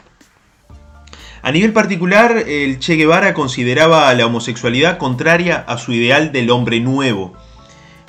A 1.43 1.51
nivel 1.51 1.73
particular, 1.73 2.37
el 2.47 2.79
Che 2.79 2.95
Guevara 2.95 3.35
consideraba 3.35 4.09
a 4.09 4.15
la 4.15 4.27
homosexualidad 4.27 4.99
contraria 4.99 5.65
a 5.67 5.79
su 5.79 5.93
ideal 5.93 6.31
del 6.33 6.51
hombre 6.51 6.81
nuevo, 6.81 7.35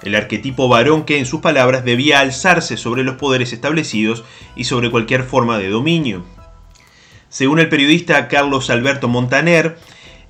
el 0.05 0.15
arquetipo 0.15 0.67
varón 0.67 1.03
que 1.03 1.17
en 1.17 1.25
sus 1.25 1.41
palabras 1.41 1.85
debía 1.85 2.19
alzarse 2.19 2.77
sobre 2.77 3.03
los 3.03 3.15
poderes 3.15 3.53
establecidos 3.53 4.23
y 4.55 4.65
sobre 4.65 4.91
cualquier 4.91 5.23
forma 5.23 5.57
de 5.57 5.69
dominio. 5.69 6.23
Según 7.29 7.59
el 7.59 7.69
periodista 7.69 8.27
Carlos 8.27 8.69
Alberto 8.69 9.07
Montaner, 9.07 9.77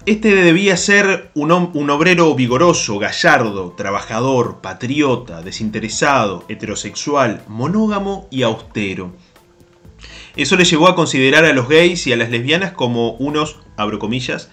este 0.06 0.36
debía 0.36 0.76
ser 0.76 1.32
un, 1.34 1.52
un, 1.52 1.90
obrero 1.90 2.36
vigoroso, 2.36 3.00
gallardo, 3.00 3.72
trabajador, 3.72 4.60
patriota, 4.62 5.42
desinteresado, 5.42 6.44
heterosexual, 6.50 7.42
monógamo 7.48 8.28
y 8.30 8.44
austero. 8.44 9.14
Eso 10.36 10.58
le 10.58 10.66
llevó 10.66 10.88
a 10.88 10.96
considerar 10.96 11.46
a 11.46 11.54
los 11.54 11.70
gays 11.70 12.08
y 12.08 12.14
a 12.14 12.18
las 12.18 12.30
lesbianas 12.30 12.72
como 12.72 13.12
unos, 13.14 13.60
abro 13.78 14.00
comillas, 14.00 14.50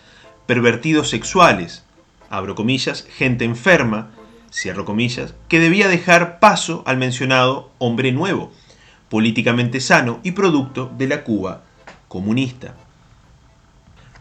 pervertidos 0.47 1.09
sexuales, 1.09 1.85
abro 2.29 2.55
comillas, 2.55 3.07
gente 3.17 3.45
enferma, 3.45 4.11
cierro 4.53 4.85
comillas, 4.85 5.35
que 5.49 5.61
debía 5.61 5.89
dejar 5.89 6.39
paso 6.41 6.83
al 6.87 6.97
mencionado 6.97 7.71
hombre 7.79 8.13
nuevo, 8.13 8.53
políticamente 9.09 9.81
sano 9.81 10.21
y 10.23 10.33
producto 10.33 10.91
de 10.97 11.09
la 11.09 11.25
Cuba 11.25 11.63
comunista. 12.09 12.75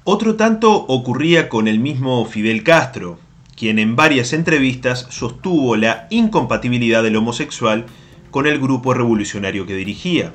Otro 0.04 0.36
tanto 0.36 0.72
ocurría 0.74 1.50
con 1.50 1.68
el 1.68 1.80
mismo 1.80 2.26
Fidel 2.26 2.64
Castro, 2.64 3.20
quien 3.56 3.78
en 3.78 3.96
varias 3.96 4.34
entrevistas 4.34 5.08
sostuvo 5.10 5.76
la 5.76 6.08
incompatibilidad 6.10 7.04
del 7.04 7.18
homosexual 7.18 7.86
con 8.32 8.48
el 8.48 8.60
grupo 8.60 8.94
revolucionario 8.94 9.66
que 9.66 9.76
dirigía. 9.76 10.34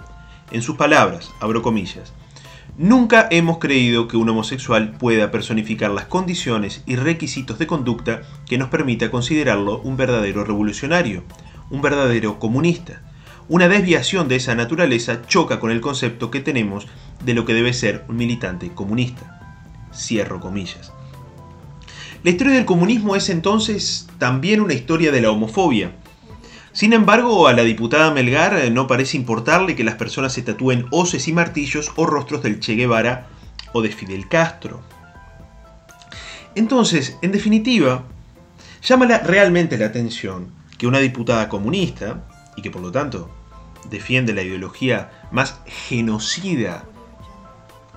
En 0.50 0.62
sus 0.62 0.76
palabras, 0.76 1.32
abro 1.40 1.62
comillas, 1.62 2.12
Nunca 2.76 3.28
hemos 3.30 3.58
creído 3.58 4.08
que 4.08 4.16
un 4.16 4.28
homosexual 4.28 4.96
pueda 4.98 5.30
personificar 5.30 5.92
las 5.92 6.06
condiciones 6.06 6.82
y 6.86 6.96
requisitos 6.96 7.60
de 7.60 7.68
conducta 7.68 8.22
que 8.46 8.58
nos 8.58 8.68
permita 8.68 9.12
considerarlo 9.12 9.80
un 9.82 9.96
verdadero 9.96 10.42
revolucionario, 10.42 11.22
un 11.70 11.82
verdadero 11.82 12.40
comunista. 12.40 13.00
Una 13.48 13.68
desviación 13.68 14.26
de 14.26 14.36
esa 14.36 14.56
naturaleza 14.56 15.22
choca 15.24 15.60
con 15.60 15.70
el 15.70 15.80
concepto 15.80 16.32
que 16.32 16.40
tenemos 16.40 16.88
de 17.24 17.34
lo 17.34 17.44
que 17.44 17.54
debe 17.54 17.72
ser 17.72 18.04
un 18.08 18.16
militante 18.16 18.70
comunista. 18.70 19.40
Cierro 19.94 20.40
comillas. 20.40 20.92
La 22.24 22.30
historia 22.30 22.54
del 22.54 22.64
comunismo 22.64 23.14
es 23.14 23.28
entonces 23.28 24.08
también 24.18 24.60
una 24.60 24.74
historia 24.74 25.12
de 25.12 25.20
la 25.20 25.30
homofobia. 25.30 25.92
Sin 26.74 26.92
embargo, 26.92 27.46
a 27.46 27.52
la 27.52 27.62
diputada 27.62 28.10
Melgar 28.10 28.58
eh, 28.58 28.68
no 28.68 28.88
parece 28.88 29.16
importarle 29.16 29.76
que 29.76 29.84
las 29.84 29.94
personas 29.94 30.32
se 30.32 30.42
tatúen 30.42 30.86
hoces 30.90 31.28
y 31.28 31.32
martillos 31.32 31.92
o 31.94 32.04
rostros 32.04 32.42
del 32.42 32.58
Che 32.58 32.74
Guevara 32.74 33.28
o 33.72 33.80
de 33.80 33.90
Fidel 33.90 34.28
Castro. 34.28 34.82
Entonces, 36.56 37.16
en 37.22 37.30
definitiva, 37.30 38.02
llama 38.82 39.06
realmente 39.06 39.78
la 39.78 39.86
atención 39.86 40.48
que 40.76 40.88
una 40.88 40.98
diputada 40.98 41.48
comunista, 41.48 42.24
y 42.56 42.62
que 42.62 42.72
por 42.72 42.82
lo 42.82 42.90
tanto 42.90 43.30
defiende 43.88 44.34
la 44.34 44.42
ideología 44.42 45.10
más 45.30 45.60
genocida 45.66 46.84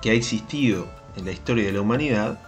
que 0.02 0.10
ha 0.10 0.14
existido 0.14 0.88
en 1.16 1.24
la 1.24 1.32
historia 1.32 1.64
de 1.64 1.72
la 1.72 1.80
humanidad, 1.80 2.38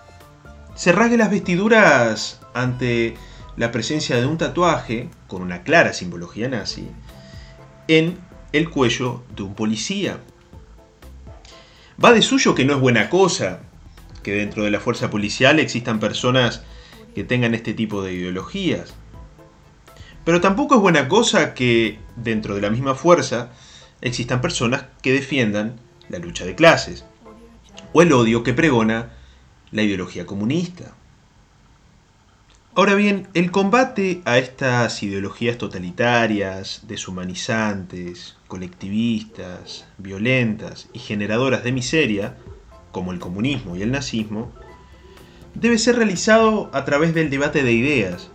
se 0.76 0.92
rasgue 0.92 1.16
las 1.16 1.30
vestiduras 1.30 2.40
ante 2.54 3.16
la 3.56 3.72
presencia 3.72 4.16
de 4.16 4.26
un 4.26 4.38
tatuaje 4.38 5.08
con 5.26 5.42
una 5.42 5.62
clara 5.62 5.92
simbología 5.92 6.48
nazi 6.48 6.88
en 7.88 8.18
el 8.52 8.70
cuello 8.70 9.22
de 9.36 9.42
un 9.42 9.54
policía. 9.54 10.18
Va 12.02 12.12
de 12.12 12.22
suyo 12.22 12.54
que 12.54 12.64
no 12.64 12.74
es 12.74 12.80
buena 12.80 13.10
cosa 13.10 13.60
que 14.22 14.32
dentro 14.32 14.64
de 14.64 14.70
la 14.70 14.80
fuerza 14.80 15.10
policial 15.10 15.58
existan 15.58 16.00
personas 16.00 16.62
que 17.14 17.24
tengan 17.24 17.54
este 17.54 17.74
tipo 17.74 18.02
de 18.02 18.12
ideologías. 18.12 18.94
Pero 20.24 20.40
tampoco 20.40 20.76
es 20.76 20.80
buena 20.80 21.08
cosa 21.08 21.54
que 21.54 21.98
dentro 22.16 22.54
de 22.54 22.60
la 22.60 22.70
misma 22.70 22.94
fuerza 22.94 23.50
existan 24.00 24.40
personas 24.40 24.84
que 25.02 25.12
defiendan 25.12 25.80
la 26.08 26.18
lucha 26.18 26.44
de 26.44 26.54
clases 26.54 27.04
o 27.92 28.02
el 28.02 28.12
odio 28.12 28.42
que 28.42 28.54
pregona 28.54 29.10
la 29.70 29.82
ideología 29.82 30.26
comunista. 30.26 30.94
Ahora 32.80 32.94
bien, 32.94 33.28
el 33.34 33.50
combate 33.50 34.22
a 34.24 34.38
estas 34.38 35.02
ideologías 35.02 35.58
totalitarias, 35.58 36.80
deshumanizantes, 36.88 38.38
colectivistas, 38.48 39.86
violentas 39.98 40.88
y 40.94 40.98
generadoras 40.98 41.62
de 41.62 41.72
miseria, 41.72 42.38
como 42.90 43.12
el 43.12 43.18
comunismo 43.18 43.76
y 43.76 43.82
el 43.82 43.90
nazismo, 43.92 44.50
debe 45.52 45.76
ser 45.76 45.96
realizado 45.96 46.70
a 46.72 46.86
través 46.86 47.12
del 47.12 47.28
debate 47.28 47.62
de 47.64 47.72
ideas, 47.72 48.30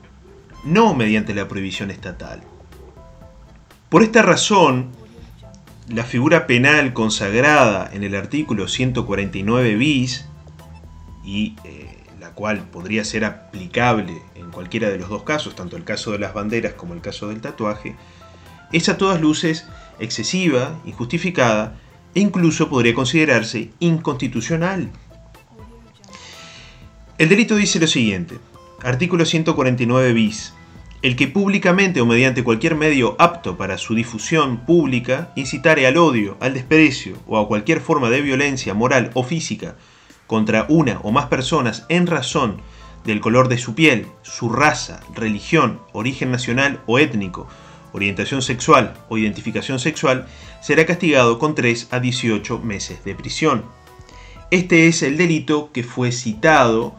no 0.64 0.94
mediante 0.94 1.34
la 1.34 1.48
prohibición 1.48 1.90
estatal. 1.90 2.44
Por 3.90 4.04
esta 4.04 4.22
razón, 4.22 4.92
la 5.90 6.04
figura 6.04 6.46
penal 6.46 6.94
consagrada 6.94 7.90
en 7.92 8.04
el 8.04 8.14
artículo 8.14 8.68
149 8.68 9.76
bis 9.76 10.28
y 11.24 11.56
eh, 11.64 12.04
la 12.26 12.32
cual 12.32 12.60
podría 12.70 13.04
ser 13.04 13.24
aplicable 13.24 14.20
cualquiera 14.56 14.90
de 14.90 14.98
los 14.98 15.10
dos 15.10 15.24
casos, 15.24 15.54
tanto 15.54 15.76
el 15.78 15.84
caso 15.84 16.14
de 16.14 16.20
las 16.20 16.34
banderas 16.34 16.74
como 16.74 16.96
el 16.96 17.02
caso 17.02 17.28
del 17.28 17.42
tatuaje, 17.42 17.96
es 18.72 18.90
a 18.90 18.98
todas 18.98 19.22
luces 19.22 19.68
excesiva, 20.00 20.80
injustificada 20.86 21.78
e 22.16 22.22
incluso 22.22 22.70
podría 22.70 22.96
considerarse 22.96 23.70
inconstitucional. 23.80 24.90
El 27.18 27.30
delito 27.30 27.56
dice 27.56 27.80
lo 27.80 27.88
siguiente, 27.88 28.40
artículo 28.82 29.26
149 29.26 30.14
bis, 30.14 30.54
el 31.02 31.16
que 31.16 31.28
públicamente 31.28 32.02
o 32.02 32.06
mediante 32.06 32.44
cualquier 32.44 32.76
medio 32.76 33.16
apto 33.20 33.58
para 33.58 33.78
su 33.78 33.94
difusión 33.94 34.66
pública 34.66 35.32
incitare 35.36 35.86
al 35.86 35.98
odio, 35.98 36.38
al 36.40 36.54
desprecio 36.54 37.18
o 37.28 37.38
a 37.38 37.48
cualquier 37.48 37.80
forma 37.82 38.10
de 38.10 38.22
violencia 38.22 38.74
moral 38.74 39.12
o 39.14 39.24
física 39.24 39.76
contra 40.28 40.66
una 40.70 41.00
o 41.04 41.12
más 41.12 41.28
personas 41.28 41.86
en 41.90 42.08
razón 42.08 42.62
del 43.06 43.22
color 43.22 43.48
de 43.48 43.58
su 43.58 43.76
piel, 43.76 44.08
su 44.24 44.50
raza, 44.50 45.00
religión, 45.14 45.80
origen 45.94 46.32
nacional 46.32 46.82
o 46.88 47.00
étnico, 47.00 47.48
orientación 47.94 48.42
sexual 48.42 48.94
o 49.10 49.18
identificación 49.18 49.80
sexual, 49.80 50.28
será 50.62 50.86
castigado 50.86 51.40
con 51.40 51.56
3 51.56 51.90
a 51.92 52.00
18 52.00 52.60
meses 52.60 53.04
de 53.06 53.16
prisión. 53.16 53.64
Este 54.52 54.88
es 54.88 55.02
el 55.02 55.18
delito 55.18 55.72
que 55.72 55.84
fue 55.84 56.12
citado 56.12 56.96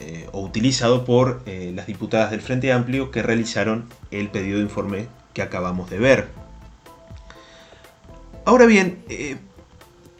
eh, 0.00 0.28
o 0.32 0.42
utilizado 0.42 1.04
por 1.04 1.42
eh, 1.46 1.72
las 1.74 1.86
diputadas 1.86 2.30
del 2.30 2.40
Frente 2.40 2.72
Amplio 2.72 3.10
que 3.10 3.22
realizaron 3.22 3.86
el 4.10 4.28
pedido 4.28 4.58
de 4.58 4.64
informe 4.64 5.06
que 5.32 5.42
acabamos 5.42 5.88
de 5.90 5.98
ver. 5.98 6.28
Ahora 8.44 8.66
bien, 8.66 9.04
eh, 9.08 9.36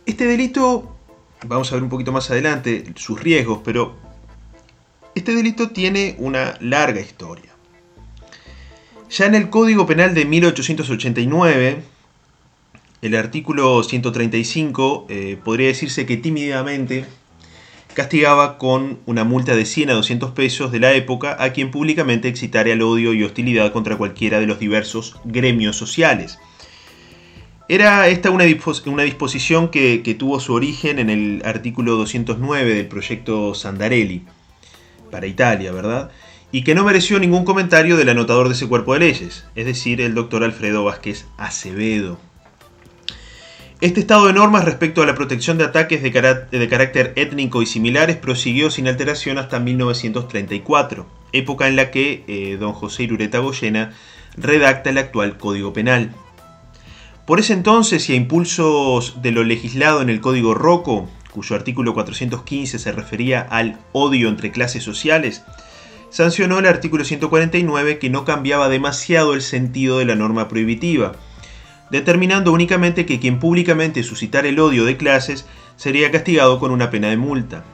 este 0.06 0.26
delito, 0.26 0.96
vamos 1.46 1.70
a 1.72 1.74
ver 1.74 1.82
un 1.82 1.88
poquito 1.88 2.12
más 2.12 2.30
adelante 2.30 2.84
sus 2.94 3.20
riesgos, 3.20 3.60
pero 3.64 3.96
este 5.14 5.34
delito 5.34 5.70
tiene 5.70 6.14
una 6.18 6.56
larga 6.60 7.00
historia. 7.00 7.52
Ya 9.10 9.26
en 9.26 9.34
el 9.34 9.50
Código 9.50 9.86
Penal 9.86 10.14
de 10.14 10.24
1889, 10.24 11.82
el 13.02 13.14
artículo 13.14 13.82
135 13.82 15.06
eh, 15.10 15.38
podría 15.44 15.66
decirse 15.66 16.06
que 16.06 16.16
tímidamente 16.16 17.04
castigaba 17.92 18.56
con 18.56 19.00
una 19.04 19.24
multa 19.24 19.54
de 19.54 19.66
100 19.66 19.90
a 19.90 19.94
200 19.94 20.30
pesos 20.30 20.72
de 20.72 20.80
la 20.80 20.94
época 20.94 21.36
a 21.38 21.52
quien 21.52 21.70
públicamente 21.70 22.28
excitare 22.28 22.72
al 22.72 22.80
odio 22.80 23.12
y 23.12 23.22
hostilidad 23.22 23.70
contra 23.72 23.98
cualquiera 23.98 24.40
de 24.40 24.46
los 24.46 24.58
diversos 24.58 25.16
gremios 25.24 25.76
sociales. 25.76 26.38
Era 27.68 28.08
esta 28.08 28.30
una, 28.30 28.44
disposición 28.44 29.68
que, 29.68 30.02
que, 30.02 30.14
tuvo 30.14 30.40
su 30.40 30.54
origen 30.54 30.98
en 30.98 31.10
el 31.10 31.42
artículo 31.44 31.96
209 31.96 32.74
del 32.74 32.86
proyecto 32.86 33.54
Sandarelli 33.54 34.22
para 35.12 35.28
Italia, 35.28 35.70
¿verdad? 35.70 36.10
y 36.52 36.64
que 36.64 36.74
no 36.74 36.84
mereció 36.84 37.18
ningún 37.18 37.44
comentario 37.44 37.96
del 37.96 38.10
anotador 38.10 38.46
de 38.48 38.54
ese 38.54 38.68
cuerpo 38.68 38.92
de 38.92 39.00
leyes, 39.00 39.46
es 39.56 39.64
decir, 39.64 40.02
el 40.02 40.14
doctor 40.14 40.44
Alfredo 40.44 40.84
Vázquez 40.84 41.24
Acevedo. 41.38 42.18
Este 43.80 43.98
estado 43.98 44.26
de 44.26 44.34
normas 44.34 44.64
respecto 44.64 45.02
a 45.02 45.06
la 45.06 45.14
protección 45.14 45.58
de 45.58 45.64
ataques 45.64 46.02
de, 46.02 46.12
carácter 46.12 47.14
étnico 47.16 47.62
y 47.62 47.66
similares 47.66 48.16
prosiguió 48.16 48.70
sin 48.70 48.86
alteración 48.86 49.38
hasta 49.38 49.58
1934, 49.58 51.06
época 51.32 51.66
en 51.66 51.76
la 51.76 51.90
que 51.90 52.22
eh, 52.28 52.58
don 52.60 52.74
José 52.74 53.04
Irureta 53.04 53.38
Goyena 53.38 53.92
redacta 54.36 54.90
el 54.90 54.98
actual 54.98 55.38
Código 55.38 55.72
Penal. 55.72 56.14
Por 57.26 57.40
ese 57.40 57.54
entonces 57.54 58.08
y 58.08 58.12
a 58.12 58.16
impulsos 58.16 59.22
de 59.22 59.32
lo 59.32 59.42
legislado 59.42 60.02
en 60.02 60.10
el 60.10 60.20
Código 60.20 60.54
Rocco, 60.54 61.08
cuyo 61.32 61.56
artículo 61.56 61.94
415 61.94 62.78
se 62.78 62.92
refería 62.92 63.40
al 63.40 63.80
odio 63.92 64.28
entre 64.28 64.52
clases 64.52 64.84
sociales, 64.84 65.42
sancionó 66.10 66.58
el 66.58 66.66
artículo 66.66 67.04
149 67.04 67.98
que 67.98 68.10
no 68.10 68.24
cambiaba 68.24 68.68
demasiado 68.68 69.34
el 69.34 69.42
sentido 69.42 69.98
de 69.98 70.04
la 70.04 70.14
norma 70.14 70.48
prohibitiva, 70.48 71.12
determinando 71.90 72.52
únicamente 72.52 73.06
que 73.06 73.18
quien 73.18 73.38
públicamente 73.38 74.02
suscitara 74.02 74.48
el 74.48 74.60
odio 74.60 74.84
de 74.84 74.96
clases 74.96 75.46
sería 75.76 76.10
castigado 76.10 76.58
con 76.60 76.70
una 76.70 76.90
pena 76.90 77.08
de 77.08 77.16
multa. 77.16 77.64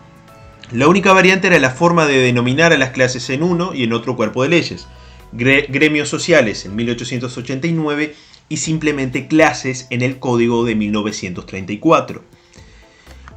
La 0.71 0.87
única 0.87 1.13
variante 1.13 1.49
era 1.49 1.59
la 1.59 1.71
forma 1.71 2.07
de 2.07 2.19
denominar 2.19 2.73
a 2.73 2.79
las 2.79 2.91
clases 2.91 3.29
en 3.31 3.43
uno 3.43 3.75
y 3.75 3.85
en 3.85 3.93
otro 3.93 4.17
cuerpo 4.17 4.43
de 4.43 4.51
leyes, 4.51 4.87
gremios 5.33 6.09
sociales 6.09 6.65
en 6.65 6.77
1889 6.77 8.15
y 8.49 8.57
simplemente 8.59 9.29
clases 9.29 9.87
en 9.91 10.03
el 10.03 10.19
Código 10.19 10.65
de 10.65 10.75
1934. 10.75 12.38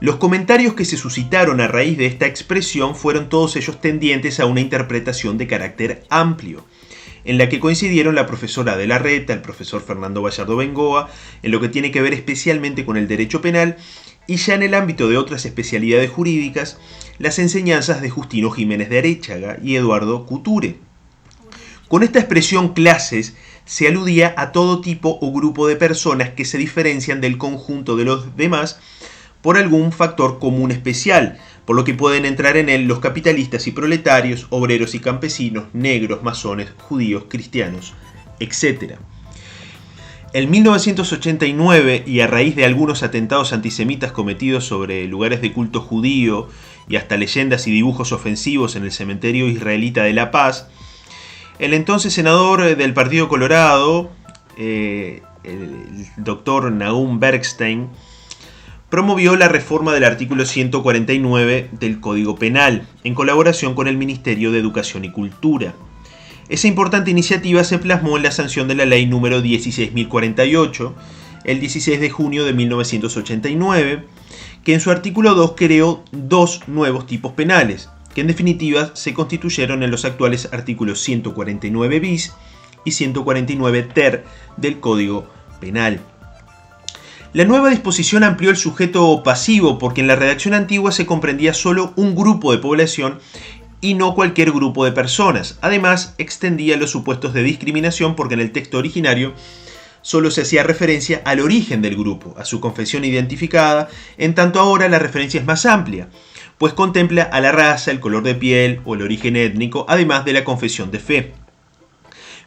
Los 0.01 0.15
comentarios 0.15 0.73
que 0.73 0.83
se 0.83 0.97
suscitaron 0.97 1.61
a 1.61 1.67
raíz 1.67 1.95
de 1.95 2.07
esta 2.07 2.25
expresión 2.25 2.95
fueron 2.95 3.29
todos 3.29 3.55
ellos 3.55 3.79
tendientes 3.79 4.39
a 4.39 4.47
una 4.47 4.59
interpretación 4.59 5.37
de 5.37 5.45
carácter 5.45 6.05
amplio, 6.09 6.65
en 7.23 7.37
la 7.37 7.49
que 7.49 7.59
coincidieron 7.59 8.15
la 8.15 8.25
profesora 8.25 8.77
de 8.77 8.87
la 8.87 8.97
Reta, 8.97 9.31
el 9.31 9.43
profesor 9.43 9.79
Fernando 9.79 10.23
Gallardo 10.23 10.55
Bengoa, 10.55 11.11
en 11.43 11.51
lo 11.51 11.61
que 11.61 11.69
tiene 11.69 11.91
que 11.91 12.01
ver 12.01 12.15
especialmente 12.15 12.83
con 12.83 12.97
el 12.97 13.07
derecho 13.07 13.41
penal, 13.41 13.77
y 14.25 14.37
ya 14.37 14.55
en 14.55 14.63
el 14.63 14.73
ámbito 14.73 15.07
de 15.07 15.17
otras 15.17 15.45
especialidades 15.45 16.09
jurídicas, 16.09 16.79
las 17.19 17.37
enseñanzas 17.37 18.01
de 18.01 18.09
Justino 18.09 18.49
Jiménez 18.49 18.89
de 18.89 18.97
Arechaga 18.97 19.59
y 19.63 19.75
Eduardo 19.75 20.25
Couture. 20.25 20.77
Con 21.87 22.01
esta 22.01 22.17
expresión 22.17 22.73
clases 22.73 23.35
se 23.65 23.87
aludía 23.87 24.33
a 24.35 24.51
todo 24.51 24.81
tipo 24.81 25.19
o 25.21 25.31
grupo 25.31 25.67
de 25.67 25.75
personas 25.75 26.31
que 26.31 26.45
se 26.45 26.57
diferencian 26.57 27.21
del 27.21 27.37
conjunto 27.37 27.97
de 27.97 28.05
los 28.05 28.35
demás 28.35 28.79
por 29.41 29.57
algún 29.57 29.91
factor 29.91 30.39
común 30.39 30.71
especial, 30.71 31.37
por 31.65 31.75
lo 31.75 31.83
que 31.83 31.93
pueden 31.93 32.25
entrar 32.25 32.57
en 32.57 32.69
él 32.69 32.85
los 32.85 32.99
capitalistas 32.99 33.67
y 33.67 33.71
proletarios, 33.71 34.47
obreros 34.49 34.95
y 34.95 34.99
campesinos, 34.99 35.65
negros, 35.73 36.23
masones, 36.23 36.71
judíos, 36.77 37.25
cristianos, 37.29 37.93
etc. 38.39 38.95
En 40.33 40.49
1989, 40.49 42.03
y 42.07 42.21
a 42.21 42.27
raíz 42.27 42.55
de 42.55 42.65
algunos 42.65 43.03
atentados 43.03 43.51
antisemitas 43.51 44.11
cometidos 44.11 44.65
sobre 44.65 45.05
lugares 45.05 45.41
de 45.41 45.51
culto 45.51 45.81
judío 45.81 46.47
y 46.87 46.95
hasta 46.95 47.17
leyendas 47.17 47.67
y 47.67 47.71
dibujos 47.71 48.11
ofensivos 48.11 48.75
en 48.75 48.83
el 48.83 48.91
cementerio 48.91 49.47
israelita 49.47 50.03
de 50.03 50.13
La 50.13 50.31
Paz, 50.31 50.67
el 51.59 51.73
entonces 51.73 52.13
senador 52.13 52.75
del 52.75 52.93
Partido 52.93 53.27
Colorado, 53.27 54.09
eh, 54.57 55.21
el 55.43 56.07
doctor 56.17 56.71
Nahum 56.71 57.19
Bergstein, 57.19 57.89
promovió 58.91 59.37
la 59.37 59.47
reforma 59.47 59.93
del 59.93 60.03
artículo 60.03 60.45
149 60.45 61.69
del 61.71 62.01
Código 62.01 62.35
Penal, 62.35 62.85
en 63.05 63.15
colaboración 63.15 63.73
con 63.73 63.87
el 63.87 63.97
Ministerio 63.97 64.51
de 64.51 64.59
Educación 64.59 65.05
y 65.05 65.11
Cultura. 65.11 65.73
Esa 66.49 66.67
importante 66.67 67.09
iniciativa 67.09 67.63
se 67.63 67.79
plasmó 67.79 68.17
en 68.17 68.23
la 68.23 68.31
sanción 68.31 68.67
de 68.67 68.75
la 68.75 68.85
ley 68.85 69.05
número 69.05 69.41
16.048, 69.41 70.93
el 71.45 71.61
16 71.61 72.01
de 72.01 72.09
junio 72.09 72.43
de 72.43 72.51
1989, 72.51 74.03
que 74.65 74.73
en 74.73 74.81
su 74.81 74.91
artículo 74.91 75.35
2 75.35 75.53
creó 75.55 76.03
dos 76.11 76.67
nuevos 76.67 77.07
tipos 77.07 77.31
penales, 77.31 77.89
que 78.13 78.19
en 78.19 78.27
definitiva 78.27 78.91
se 78.93 79.13
constituyeron 79.13 79.83
en 79.83 79.91
los 79.91 80.03
actuales 80.03 80.49
artículos 80.51 80.99
149 80.99 82.01
bis 82.01 82.33
y 82.83 82.91
149 82.91 83.83
ter 83.83 84.25
del 84.57 84.81
Código 84.81 85.29
Penal. 85.61 86.01
La 87.33 87.45
nueva 87.45 87.69
disposición 87.69 88.25
amplió 88.25 88.49
el 88.49 88.57
sujeto 88.57 89.23
pasivo 89.23 89.79
porque 89.79 90.01
en 90.01 90.07
la 90.07 90.17
redacción 90.17 90.53
antigua 90.53 90.91
se 90.91 91.05
comprendía 91.05 91.53
solo 91.53 91.93
un 91.95 92.13
grupo 92.13 92.51
de 92.51 92.57
población 92.57 93.19
y 93.79 93.93
no 93.93 94.15
cualquier 94.15 94.51
grupo 94.51 94.83
de 94.83 94.91
personas. 94.91 95.57
Además, 95.61 96.13
extendía 96.17 96.75
los 96.75 96.91
supuestos 96.91 97.33
de 97.33 97.43
discriminación 97.43 98.17
porque 98.17 98.33
en 98.33 98.41
el 98.41 98.51
texto 98.51 98.79
originario 98.79 99.33
solo 100.01 100.29
se 100.29 100.41
hacía 100.41 100.63
referencia 100.63 101.21
al 101.23 101.39
origen 101.39 101.81
del 101.81 101.95
grupo, 101.95 102.35
a 102.37 102.43
su 102.43 102.59
confesión 102.59 103.05
identificada, 103.05 103.87
en 104.17 104.35
tanto 104.35 104.59
ahora 104.59 104.89
la 104.89 104.99
referencia 104.99 105.39
es 105.39 105.45
más 105.45 105.65
amplia, 105.65 106.09
pues 106.57 106.73
contempla 106.73 107.23
a 107.23 107.39
la 107.39 107.53
raza, 107.53 107.91
el 107.91 108.01
color 108.01 108.23
de 108.23 108.35
piel 108.35 108.81
o 108.83 108.95
el 108.95 109.03
origen 109.03 109.37
étnico, 109.37 109.85
además 109.87 110.25
de 110.25 110.33
la 110.33 110.43
confesión 110.43 110.91
de 110.91 110.99
fe. 110.99 111.33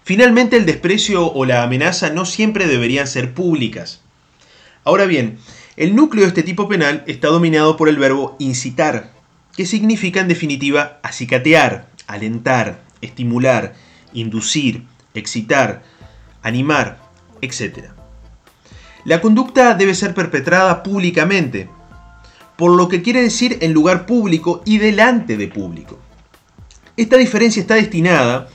Finalmente, 0.02 0.58
el 0.58 0.66
desprecio 0.66 1.32
o 1.32 1.46
la 1.46 1.62
amenaza 1.62 2.10
no 2.10 2.26
siempre 2.26 2.66
deberían 2.66 3.06
ser 3.06 3.32
públicas. 3.32 4.03
Ahora 4.84 5.06
bien, 5.06 5.38
el 5.76 5.96
núcleo 5.96 6.22
de 6.24 6.28
este 6.28 6.42
tipo 6.42 6.68
penal 6.68 7.02
está 7.06 7.28
dominado 7.28 7.76
por 7.76 7.88
el 7.88 7.96
verbo 7.96 8.36
incitar, 8.38 9.12
que 9.56 9.64
significa 9.66 10.20
en 10.20 10.28
definitiva 10.28 10.98
acicatear, 11.02 11.88
alentar, 12.06 12.82
estimular, 13.00 13.74
inducir, 14.12 14.84
excitar, 15.14 15.82
animar, 16.42 17.00
etc. 17.40 17.90
La 19.04 19.20
conducta 19.20 19.74
debe 19.74 19.94
ser 19.94 20.14
perpetrada 20.14 20.82
públicamente, 20.82 21.68
por 22.56 22.72
lo 22.76 22.88
que 22.88 23.02
quiere 23.02 23.22
decir 23.22 23.58
en 23.62 23.72
lugar 23.72 24.06
público 24.06 24.62
y 24.64 24.78
delante 24.78 25.36
de 25.36 25.48
público. 25.48 25.98
Esta 26.96 27.16
diferencia 27.16 27.60
está 27.60 27.74
destinada 27.74 28.48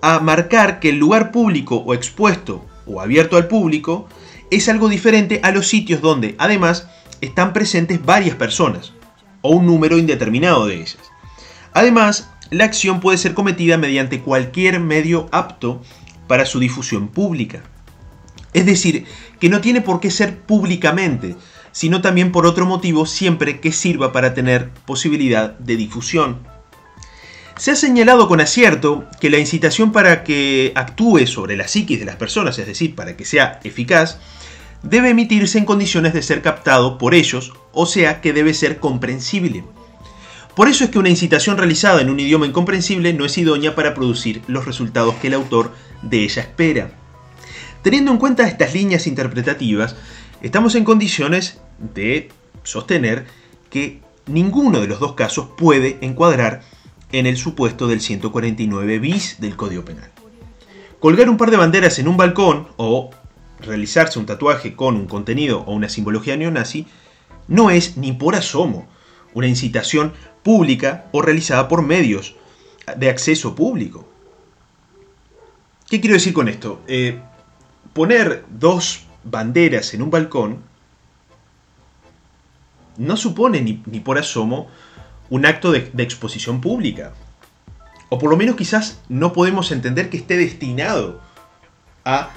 a 0.00 0.20
marcar 0.20 0.80
que 0.80 0.90
el 0.90 0.98
lugar 0.98 1.32
público 1.32 1.76
o 1.76 1.94
expuesto 1.94 2.64
o 2.86 3.00
abierto 3.00 3.36
al 3.36 3.48
público 3.48 4.08
es 4.52 4.68
algo 4.68 4.88
diferente 4.88 5.40
a 5.42 5.50
los 5.50 5.66
sitios 5.66 6.00
donde, 6.00 6.34
además, 6.38 6.86
están 7.20 7.52
presentes 7.52 8.04
varias 8.04 8.36
personas, 8.36 8.92
o 9.40 9.50
un 9.50 9.66
número 9.66 9.96
indeterminado 9.96 10.66
de 10.66 10.76
ellas. 10.76 10.98
Además, 11.72 12.28
la 12.50 12.64
acción 12.64 13.00
puede 13.00 13.16
ser 13.16 13.32
cometida 13.32 13.78
mediante 13.78 14.20
cualquier 14.20 14.78
medio 14.78 15.28
apto 15.32 15.80
para 16.26 16.44
su 16.44 16.60
difusión 16.60 17.08
pública. 17.08 17.62
Es 18.52 18.66
decir, 18.66 19.06
que 19.40 19.48
no 19.48 19.62
tiene 19.62 19.80
por 19.80 20.00
qué 20.00 20.10
ser 20.10 20.38
públicamente, 20.40 21.34
sino 21.72 22.02
también 22.02 22.30
por 22.30 22.46
otro 22.46 22.66
motivo 22.66 23.06
siempre 23.06 23.60
que 23.60 23.72
sirva 23.72 24.12
para 24.12 24.34
tener 24.34 24.70
posibilidad 24.84 25.58
de 25.58 25.76
difusión. 25.76 26.46
Se 27.56 27.70
ha 27.70 27.76
señalado 27.76 28.28
con 28.28 28.40
acierto 28.40 29.06
que 29.20 29.30
la 29.30 29.38
incitación 29.38 29.92
para 29.92 30.24
que 30.24 30.72
actúe 30.74 31.26
sobre 31.26 31.56
la 31.56 31.68
psiquis 31.68 31.98
de 31.98 32.06
las 32.06 32.16
personas, 32.16 32.58
es 32.58 32.66
decir, 32.66 32.94
para 32.94 33.16
que 33.16 33.24
sea 33.24 33.60
eficaz, 33.64 34.18
debe 34.82 35.10
emitirse 35.10 35.58
en 35.58 35.64
condiciones 35.64 36.12
de 36.12 36.22
ser 36.22 36.42
captado 36.42 36.98
por 36.98 37.14
ellos, 37.14 37.52
o 37.72 37.86
sea 37.86 38.20
que 38.20 38.32
debe 38.32 38.54
ser 38.54 38.78
comprensible. 38.78 39.64
Por 40.54 40.68
eso 40.68 40.84
es 40.84 40.90
que 40.90 40.98
una 40.98 41.08
incitación 41.08 41.56
realizada 41.56 42.02
en 42.02 42.10
un 42.10 42.20
idioma 42.20 42.46
incomprensible 42.46 43.12
no 43.14 43.24
es 43.24 43.38
idónea 43.38 43.74
para 43.74 43.94
producir 43.94 44.42
los 44.48 44.66
resultados 44.66 45.14
que 45.16 45.28
el 45.28 45.34
autor 45.34 45.72
de 46.02 46.24
ella 46.24 46.42
espera. 46.42 46.90
Teniendo 47.82 48.12
en 48.12 48.18
cuenta 48.18 48.46
estas 48.46 48.74
líneas 48.74 49.06
interpretativas, 49.06 49.96
estamos 50.42 50.74
en 50.74 50.84
condiciones 50.84 51.60
de 51.78 52.30
sostener 52.64 53.26
que 53.70 54.00
ninguno 54.26 54.80
de 54.80 54.88
los 54.88 55.00
dos 55.00 55.14
casos 55.14 55.48
puede 55.56 55.98
encuadrar 56.02 56.62
en 57.12 57.26
el 57.26 57.36
supuesto 57.36 57.88
del 57.88 58.00
149 58.00 58.98
bis 58.98 59.40
del 59.40 59.56
Código 59.56 59.84
Penal. 59.84 60.10
Colgar 61.00 61.28
un 61.28 61.36
par 61.36 61.50
de 61.50 61.56
banderas 61.56 61.98
en 61.98 62.08
un 62.08 62.16
balcón 62.16 62.68
o 62.76 63.10
realizarse 63.62 64.18
un 64.18 64.26
tatuaje 64.26 64.74
con 64.74 64.96
un 64.96 65.06
contenido 65.06 65.60
o 65.60 65.72
una 65.72 65.88
simbología 65.88 66.36
neonazi 66.36 66.86
no 67.48 67.70
es 67.70 67.96
ni 67.96 68.12
por 68.12 68.34
asomo 68.34 68.88
una 69.34 69.46
incitación 69.46 70.12
pública 70.42 71.06
o 71.12 71.22
realizada 71.22 71.68
por 71.68 71.82
medios 71.82 72.36
de 72.96 73.10
acceso 73.10 73.54
público. 73.54 74.06
¿Qué 75.88 76.00
quiero 76.00 76.14
decir 76.14 76.32
con 76.32 76.48
esto? 76.48 76.80
Eh, 76.86 77.20
poner 77.92 78.44
dos 78.48 79.04
banderas 79.24 79.94
en 79.94 80.02
un 80.02 80.10
balcón 80.10 80.62
no 82.96 83.16
supone 83.16 83.62
ni, 83.62 84.00
por 84.00 84.18
asomo 84.18 84.68
un 85.30 85.46
acto 85.46 85.72
de, 85.72 85.90
de, 85.92 86.02
exposición 86.02 86.60
pública. 86.60 87.12
O 88.10 88.18
por 88.18 88.30
lo 88.30 88.36
menos 88.36 88.56
quizás 88.56 89.00
no 89.08 89.32
podemos 89.32 89.72
entender 89.72 90.10
que 90.10 90.18
esté 90.18 90.36
destinado 90.36 91.20
a 92.04 92.30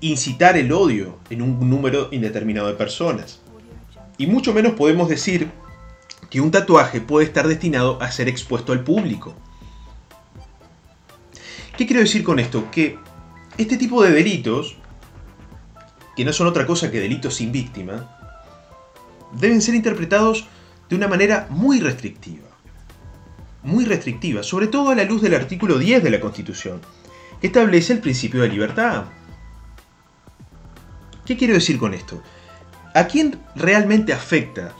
incitar 0.00 0.56
el 0.56 0.72
odio 0.72 1.18
en 1.30 1.42
un 1.42 1.70
número 1.70 2.08
indeterminado 2.12 2.68
de 2.68 2.74
personas. 2.74 3.40
Y 4.18 4.26
mucho 4.26 4.52
menos 4.52 4.72
podemos 4.72 5.08
decir 5.08 5.50
que 6.30 6.40
un 6.40 6.50
tatuaje 6.50 7.00
puede 7.00 7.26
estar 7.26 7.46
destinado 7.46 8.00
a 8.02 8.10
ser 8.10 8.28
expuesto 8.28 8.72
al 8.72 8.82
público. 8.82 9.34
¿Qué 11.76 11.86
quiero 11.86 12.00
decir 12.00 12.24
con 12.24 12.38
esto? 12.38 12.70
Que 12.70 12.98
este 13.58 13.76
tipo 13.76 14.02
de 14.02 14.10
delitos, 14.10 14.76
que 16.16 16.24
no 16.24 16.32
son 16.32 16.46
otra 16.46 16.66
cosa 16.66 16.90
que 16.90 17.00
delitos 17.00 17.34
sin 17.34 17.52
víctima, 17.52 18.16
deben 19.32 19.60
ser 19.60 19.74
interpretados 19.74 20.46
de 20.88 20.96
una 20.96 21.08
manera 21.08 21.46
muy 21.50 21.80
restrictiva. 21.80 22.46
Muy 23.62 23.84
restrictiva, 23.84 24.42
sobre 24.42 24.68
todo 24.68 24.90
a 24.90 24.94
la 24.94 25.04
luz 25.04 25.22
del 25.22 25.34
artículo 25.34 25.78
10 25.78 26.02
de 26.02 26.10
la 26.10 26.20
Constitución, 26.20 26.80
que 27.40 27.48
establece 27.48 27.92
el 27.92 28.00
principio 28.00 28.40
de 28.40 28.48
libertad. 28.48 29.04
¿Qué 31.26 31.36
quiero 31.36 31.54
decir 31.54 31.76
con 31.78 31.92
esto? 31.92 32.22
¿A 32.94 33.08
quién 33.08 33.40
realmente 33.56 34.12
afecta 34.12 34.72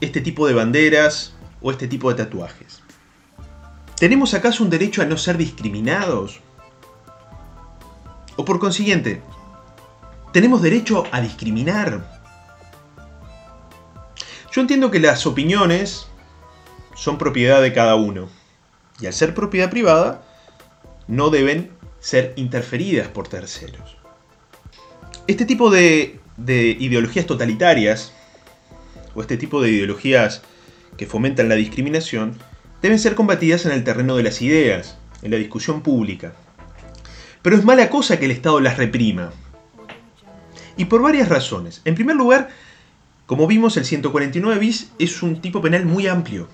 este 0.00 0.22
tipo 0.22 0.46
de 0.46 0.54
banderas 0.54 1.34
o 1.60 1.70
este 1.70 1.86
tipo 1.86 2.08
de 2.08 2.24
tatuajes? 2.24 2.80
¿Tenemos 3.96 4.32
acaso 4.32 4.64
un 4.64 4.70
derecho 4.70 5.02
a 5.02 5.04
no 5.04 5.18
ser 5.18 5.36
discriminados? 5.36 6.40
O 8.36 8.46
por 8.46 8.58
consiguiente, 8.58 9.20
¿tenemos 10.32 10.62
derecho 10.62 11.04
a 11.12 11.20
discriminar? 11.20 12.20
Yo 14.50 14.62
entiendo 14.62 14.90
que 14.90 15.00
las 15.00 15.26
opiniones 15.26 16.06
son 16.94 17.18
propiedad 17.18 17.60
de 17.60 17.74
cada 17.74 17.94
uno. 17.94 18.30
Y 19.00 19.06
al 19.06 19.12
ser 19.12 19.34
propiedad 19.34 19.68
privada, 19.68 20.22
no 21.08 21.28
deben 21.28 21.72
ser 22.00 22.32
interferidas 22.36 23.08
por 23.08 23.28
terceros. 23.28 24.01
Este 25.28 25.44
tipo 25.44 25.70
de, 25.70 26.18
ideologías 26.46 27.26
totalitarias, 27.26 28.12
o 29.14 29.20
este 29.20 29.36
tipo 29.36 29.62
de 29.62 29.70
ideologías 29.70 30.42
que 30.96 31.06
fomentan 31.06 31.48
la 31.48 31.54
discriminación, 31.54 32.36
deben 32.82 32.98
ser 32.98 33.14
combatidas 33.14 33.64
en 33.64 33.72
el 33.72 33.84
terreno 33.84 34.16
de 34.16 34.24
las 34.24 34.42
ideas, 34.42 34.98
en 35.22 35.30
la 35.30 35.36
discusión 35.36 35.82
pública. 35.82 36.34
Pero 37.40 37.56
es 37.56 37.64
mala 37.64 37.88
cosa 37.88 38.18
que 38.18 38.24
el 38.24 38.32
Estado 38.32 38.58
las 38.58 38.78
reprima. 38.78 39.32
Y 40.76 40.86
por 40.86 41.02
varias 41.02 41.28
razones. 41.28 41.82
En 41.84 41.94
primer 41.94 42.16
lugar, 42.16 42.48
como 43.26 43.46
vimos, 43.46 43.76
el 43.76 43.84
149 43.84 44.58
bis 44.58 44.90
es 44.98 45.22
un 45.22 45.40
tipo 45.40 45.62
penal 45.62 45.86
muy 45.86 46.08
amplio 46.08 46.48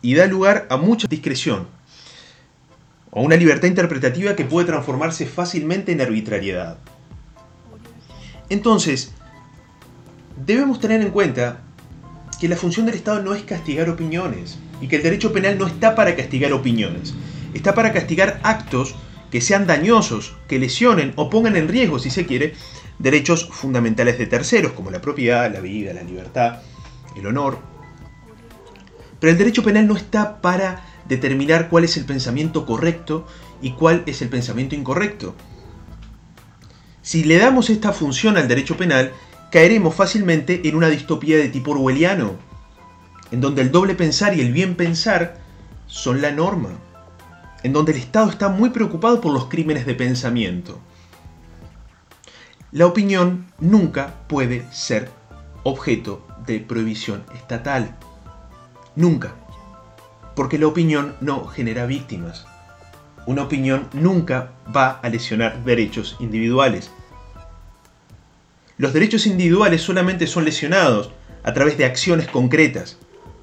y 0.00 0.14
da 0.14 0.26
lugar 0.26 0.66
a 0.70 0.78
mucha 0.78 1.06
discreción 1.06 1.66
o 3.10 3.22
una 3.22 3.36
libertad 3.36 3.68
interpretativa 3.68 4.36
que 4.36 4.44
puede 4.44 4.66
transformarse 4.66 5.26
fácilmente 5.26 5.92
en 5.92 6.00
arbitrariedad. 6.00 6.78
Entonces, 8.50 9.12
debemos 10.44 10.80
tener 10.80 11.00
en 11.00 11.10
cuenta 11.10 11.62
que 12.40 12.48
la 12.48 12.56
función 12.56 12.86
del 12.86 12.94
Estado 12.94 13.22
no 13.22 13.34
es 13.34 13.42
castigar 13.42 13.88
opiniones 13.90 14.58
y 14.80 14.88
que 14.88 14.96
el 14.96 15.02
derecho 15.02 15.32
penal 15.32 15.58
no 15.58 15.66
está 15.66 15.94
para 15.94 16.14
castigar 16.14 16.52
opiniones, 16.52 17.14
está 17.52 17.74
para 17.74 17.92
castigar 17.92 18.40
actos 18.42 18.94
que 19.30 19.40
sean 19.40 19.66
dañosos, 19.66 20.36
que 20.48 20.58
lesionen 20.58 21.12
o 21.16 21.28
pongan 21.28 21.56
en 21.56 21.68
riesgo, 21.68 21.98
si 21.98 22.10
se 22.10 22.26
quiere, 22.26 22.54
derechos 22.98 23.48
fundamentales 23.50 24.18
de 24.18 24.26
terceros, 24.26 24.72
como 24.72 24.90
la 24.90 25.00
propiedad, 25.00 25.52
la 25.52 25.60
vida, 25.60 25.92
la 25.92 26.02
libertad, 26.02 26.60
el 27.16 27.26
honor. 27.26 27.58
Pero 29.20 29.32
el 29.32 29.38
derecho 29.38 29.62
penal 29.62 29.86
no 29.86 29.96
está 29.96 30.40
para 30.40 30.84
determinar 31.08 31.68
cuál 31.68 31.84
es 31.84 31.96
el 31.96 32.04
pensamiento 32.04 32.64
correcto 32.64 33.26
y 33.60 33.72
cuál 33.72 34.02
es 34.06 34.22
el 34.22 34.28
pensamiento 34.28 34.74
incorrecto. 34.74 35.34
Si 37.08 37.24
le 37.24 37.38
damos 37.38 37.70
esta 37.70 37.94
función 37.94 38.36
al 38.36 38.48
derecho 38.48 38.76
penal, 38.76 39.14
caeremos 39.50 39.94
fácilmente 39.94 40.68
en 40.68 40.76
una 40.76 40.90
distopía 40.90 41.38
de 41.38 41.48
tipo 41.48 41.70
orwelliano, 41.70 42.34
en 43.30 43.40
donde 43.40 43.62
el 43.62 43.72
doble 43.72 43.94
pensar 43.94 44.36
y 44.36 44.42
el 44.42 44.52
bien 44.52 44.74
pensar 44.74 45.38
son 45.86 46.20
la 46.20 46.32
norma, 46.32 46.68
en 47.62 47.72
donde 47.72 47.92
el 47.92 47.98
Estado 47.98 48.28
está 48.28 48.50
muy 48.50 48.68
preocupado 48.68 49.22
por 49.22 49.32
los 49.32 49.46
crímenes 49.46 49.86
de 49.86 49.94
pensamiento. 49.94 50.80
La 52.72 52.84
opinión 52.84 53.46
nunca 53.58 54.16
puede 54.28 54.70
ser 54.70 55.08
objeto 55.62 56.26
de 56.44 56.60
prohibición 56.60 57.24
estatal. 57.34 57.96
Nunca. 58.96 59.32
Porque 60.36 60.58
la 60.58 60.66
opinión 60.66 61.14
no 61.22 61.46
genera 61.46 61.86
víctimas. 61.86 62.46
Una 63.24 63.44
opinión 63.44 63.88
nunca 63.94 64.52
va 64.76 65.00
a 65.02 65.08
lesionar 65.08 65.64
derechos 65.64 66.18
individuales. 66.20 66.90
Los 68.78 68.92
derechos 68.92 69.26
individuales 69.26 69.82
solamente 69.82 70.28
son 70.28 70.44
lesionados 70.44 71.10
a 71.42 71.52
través 71.52 71.76
de 71.78 71.84
acciones 71.84 72.28
concretas, 72.28 72.96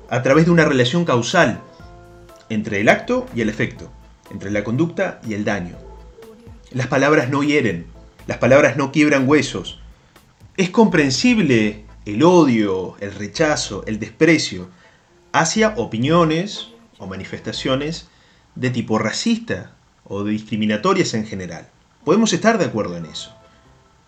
a 0.09 0.23
través 0.23 0.45
de 0.45 0.51
una 0.51 0.63
relación 0.63 1.03
causal 1.03 1.59
entre 2.47 2.79
el 2.79 2.87
acto 2.87 3.25
y 3.35 3.41
el 3.41 3.49
efecto, 3.49 3.91
entre 4.31 4.49
la 4.49 4.63
conducta 4.63 5.19
y 5.27 5.33
el 5.33 5.43
daño. 5.43 5.75
Las 6.71 6.87
palabras 6.87 7.29
no 7.29 7.43
hieren, 7.43 7.85
las 8.27 8.37
palabras 8.37 8.77
no 8.77 8.93
quiebran 8.93 9.27
huesos. 9.27 9.81
Es 10.55 10.69
comprensible 10.69 11.83
el 12.05 12.23
odio, 12.23 12.95
el 13.01 13.13
rechazo, 13.13 13.83
el 13.87 13.99
desprecio 13.99 14.69
hacia 15.33 15.73
opiniones 15.75 16.69
o 16.97 17.07
manifestaciones 17.07 18.07
de 18.55 18.69
tipo 18.69 18.99
racista 18.99 19.73
o 20.05 20.23
discriminatorias 20.23 21.13
en 21.13 21.25
general. 21.25 21.67
Podemos 22.05 22.31
estar 22.31 22.57
de 22.57 22.63
acuerdo 22.63 22.95
en 22.95 23.07
eso. 23.07 23.35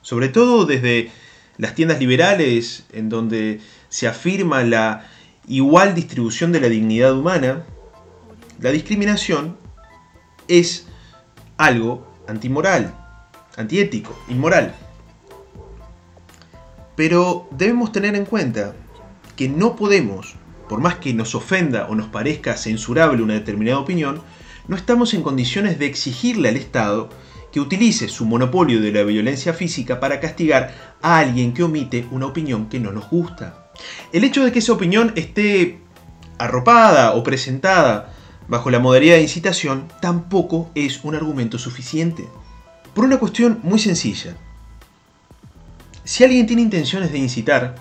Sobre 0.07 0.29
todo 0.29 0.65
desde 0.65 1.11
las 1.57 1.75
tiendas 1.75 1.99
liberales, 1.99 2.85
en 2.93 3.09
donde 3.09 3.59
se 3.89 4.07
afirma 4.07 4.63
la 4.63 5.05
igual 5.49 5.95
distribución 5.95 6.53
de 6.53 6.61
la 6.61 6.69
dignidad 6.69 7.13
humana, 7.13 7.65
la 8.61 8.71
discriminación 8.71 9.57
es 10.47 10.87
algo 11.57 12.07
antimoral, 12.25 12.95
antiético, 13.57 14.17
inmoral. 14.29 14.73
Pero 16.95 17.49
debemos 17.51 17.91
tener 17.91 18.15
en 18.15 18.23
cuenta 18.23 18.75
que 19.35 19.49
no 19.49 19.75
podemos, 19.75 20.35
por 20.69 20.79
más 20.79 20.95
que 20.95 21.13
nos 21.13 21.35
ofenda 21.35 21.87
o 21.89 21.95
nos 21.95 22.07
parezca 22.07 22.55
censurable 22.55 23.21
una 23.21 23.33
determinada 23.33 23.79
opinión, 23.79 24.21
no 24.69 24.77
estamos 24.77 25.13
en 25.13 25.21
condiciones 25.21 25.79
de 25.79 25.87
exigirle 25.87 26.47
al 26.47 26.55
Estado 26.55 27.09
que 27.57 27.61
utilice 27.61 28.07
su 28.07 28.23
monopolio 28.27 28.79
de 28.79 28.91
la 28.91 29.01
violencia 29.01 29.51
física 29.51 29.99
para 29.99 30.19
castigar 30.19 30.75
a 31.01 31.17
alguien 31.17 31.55
que 31.55 31.63
omite 31.63 32.07
una 32.11 32.27
opinión 32.27 32.69
que 32.69 32.79
no 32.79 32.91
nos 32.91 33.09
gusta. 33.09 33.71
El 34.13 34.23
hecho 34.23 34.45
de 34.45 34.51
que 34.51 34.59
esa 34.59 34.73
opinión 34.73 35.11
esté 35.15 35.79
arropada 36.37 37.15
o 37.15 37.23
presentada 37.23 38.13
bajo 38.47 38.69
la 38.69 38.77
modalidad 38.77 39.15
de 39.15 39.23
incitación 39.23 39.87
tampoco 40.03 40.69
es 40.75 41.03
un 41.03 41.15
argumento 41.15 41.57
suficiente. 41.57 42.27
Por 42.93 43.05
una 43.05 43.17
cuestión 43.17 43.59
muy 43.63 43.79
sencilla. 43.79 44.37
Si 46.03 46.23
alguien 46.23 46.45
tiene 46.45 46.61
intenciones 46.61 47.11
de 47.11 47.17
incitar, 47.17 47.73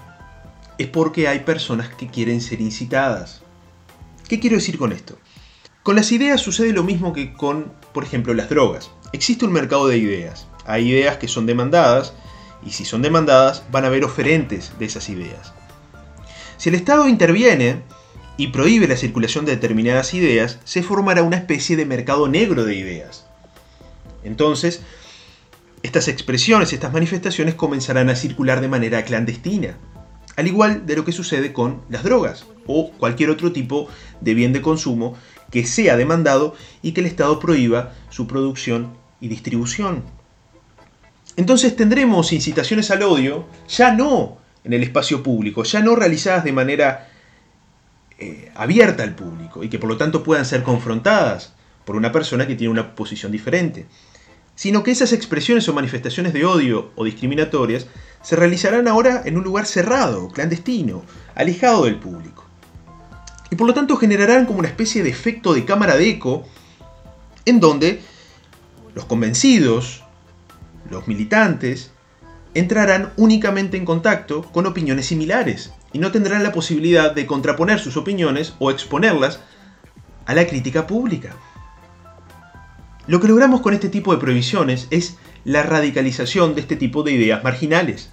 es 0.79 0.87
porque 0.87 1.29
hay 1.29 1.41
personas 1.41 1.91
que 1.91 2.07
quieren 2.07 2.41
ser 2.41 2.63
incitadas. 2.63 3.43
¿Qué 4.27 4.41
quiero 4.41 4.57
decir 4.57 4.79
con 4.79 4.93
esto? 4.93 5.19
Con 5.87 5.95
las 5.95 6.11
ideas 6.11 6.41
sucede 6.41 6.73
lo 6.73 6.83
mismo 6.83 7.13
que 7.13 7.33
con, 7.33 7.73
por 7.95 8.03
ejemplo, 8.03 8.35
las 8.35 8.49
drogas. 8.49 8.91
Existe 9.13 9.45
un 9.45 9.53
mercado 9.53 9.87
de 9.87 9.97
ideas. 9.97 10.49
Hay 10.65 10.91
ideas 10.91 11.19
que 11.19 11.29
son 11.29 11.47
demandadas 11.47 12.13
y 12.67 12.73
si 12.73 12.85
son 12.85 13.03
demandadas 13.03 13.63
van 13.71 13.85
a 13.85 13.87
haber 13.87 14.03
oferentes 14.03 14.73
de 14.81 14.87
esas 14.87 15.09
ideas. 15.09 15.53
Si 16.57 16.71
el 16.71 16.75
Estado 16.75 17.07
interviene 17.09 17.83
y 18.37 18.49
prohíbe 18.49 18.89
la 18.89 18.97
circulación 18.97 19.45
de 19.45 19.53
determinadas 19.53 20.13
ideas, 20.13 20.59
se 20.65 20.83
formará 20.83 21.23
una 21.23 21.37
especie 21.37 21.77
de 21.77 21.87
mercado 21.87 22.27
negro 22.27 22.65
de 22.65 22.75
ideas. 22.75 23.25
Entonces, 24.25 24.83
estas 25.85 26.09
expresiones, 26.09 26.73
estas 26.73 26.93
manifestaciones 26.93 27.55
comenzarán 27.55 28.11
a 28.11 28.17
circular 28.17 28.61
de 28.61 28.67
manera 28.67 29.05
clandestina, 29.05 29.77
al 30.35 30.49
igual 30.49 30.85
de 30.85 30.97
lo 30.97 31.05
que 31.05 31.13
sucede 31.13 31.53
con 31.53 31.83
las 31.89 32.03
drogas 32.03 32.45
o 32.67 32.91
cualquier 32.91 33.31
otro 33.31 33.53
tipo 33.53 33.89
de 34.21 34.35
bien 34.35 34.53
de 34.53 34.63
consumo 34.63 35.15
que 35.57 35.65
sea 35.65 35.97
demandado 35.97 36.55
y 36.83 36.93
que 36.93 37.01
el 37.01 37.07
Estado 37.07 37.41
prohíba 37.41 37.95
su 38.11 38.27
producción 38.27 38.93
y 39.23 39.29
distribución. 39.29 40.03
Entonces 41.35 41.75
tendremos 41.75 42.31
incitaciones 42.35 42.91
al 42.91 43.03
odio 43.03 43.47
ya 43.67 43.91
no 43.95 44.37
en 44.65 44.75
el 44.75 44.83
espacio 44.83 45.23
público, 45.23 45.63
ya 45.63 45.81
no 45.81 45.97
realizadas 45.97 46.45
de 46.45 46.53
manera 46.53 47.09
eh, 48.19 48.53
abierta 48.55 49.03
al 49.03 49.15
público 49.15 49.65
y 49.65 49.71
que 49.71 49.79
por 49.79 49.89
lo 49.89 49.97
tanto 49.97 50.23
puedan 50.23 50.45
ser 50.45 50.63
confrontadas 50.63 51.55
por 51.87 51.97
una 51.97 52.13
persona 52.13 52.47
que 52.47 52.55
tiene 52.55 52.73
una 52.73 52.95
posición 52.95 53.33
diferente, 53.33 53.87
sino 54.57 54.83
que 54.83 54.91
esas 54.91 55.15
expresiones 55.15 55.67
o 55.71 55.73
manifestaciones 55.73 56.35
de 56.35 56.45
odio 56.45 56.91
o 56.97 57.05
discriminatorias 57.07 57.87
se 58.21 58.37
realizarán 58.37 58.89
ahora 58.89 59.23
en 59.25 59.39
un 59.39 59.45
lugar 59.45 59.65
cerrado, 59.65 60.29
clandestino, 60.29 61.03
alejado 61.35 61.87
del 61.87 61.97
público 61.97 62.46
y 63.51 63.57
por 63.57 63.67
lo 63.67 63.75
tanto 63.75 63.97
generarán 63.97 64.47
como 64.47 64.59
una 64.59 64.69
especie 64.69 65.03
de 65.03 65.11
efecto 65.11 65.55
de 65.55 65.65
cámara 65.65 65.97
de 65.97 66.09
eco 66.09 66.45
en 67.45 67.61
donde 67.61 68.01
los 68.95 69.05
convencidos, 69.05 70.03
los 70.91 71.07
militantes, 71.07 71.91
entrarán 72.55 73.13
únicamente 73.17 73.77
en 73.77 73.85
contacto 73.85 74.43
con 74.43 74.67
opiniones 74.67 75.07
similares 75.07 75.73
y 75.93 75.99
no 75.99 76.11
tendrán 76.11 76.43
la 76.43 76.53
posibilidad 76.53 77.15
de 77.15 77.27
contraponer 77.27 77.79
sus 77.79 77.97
opiniones 77.97 78.55
o 78.59 78.71
exponerlas 78.71 79.41
a 80.25 80.35
la 80.35 80.47
crítica 80.47 80.87
pública. 80.87 81.37
Lo 83.07 83.21
que 83.21 83.29
logramos 83.29 83.61
con 83.61 83.75
este 83.75 83.89
tipo 83.89 84.13
de 84.13 84.19
prohibiciones 84.19 84.89
es 84.91 85.17
la 85.45 85.63
radicalización 85.63 86.55
de 86.55 86.63
este 86.63 86.75
tipo 86.75 87.05
de 87.05 87.13
ideas 87.13 87.45
marginales. 87.45 88.11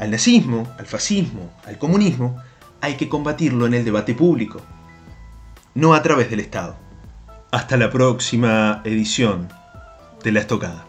Al 0.00 0.10
nazismo, 0.10 0.66
al 0.76 0.86
fascismo, 0.86 1.52
al 1.66 1.78
comunismo, 1.78 2.42
hay 2.84 2.96
que 2.96 3.08
combatirlo 3.08 3.66
en 3.66 3.72
el 3.74 3.84
debate 3.84 4.14
público, 4.14 4.60
no 5.74 5.94
a 5.94 6.02
través 6.02 6.28
del 6.28 6.40
Estado. 6.40 6.76
Hasta 7.50 7.78
la 7.78 7.90
próxima 7.90 8.82
edición 8.84 9.48
de 10.22 10.32
La 10.32 10.40
Estocada. 10.40 10.84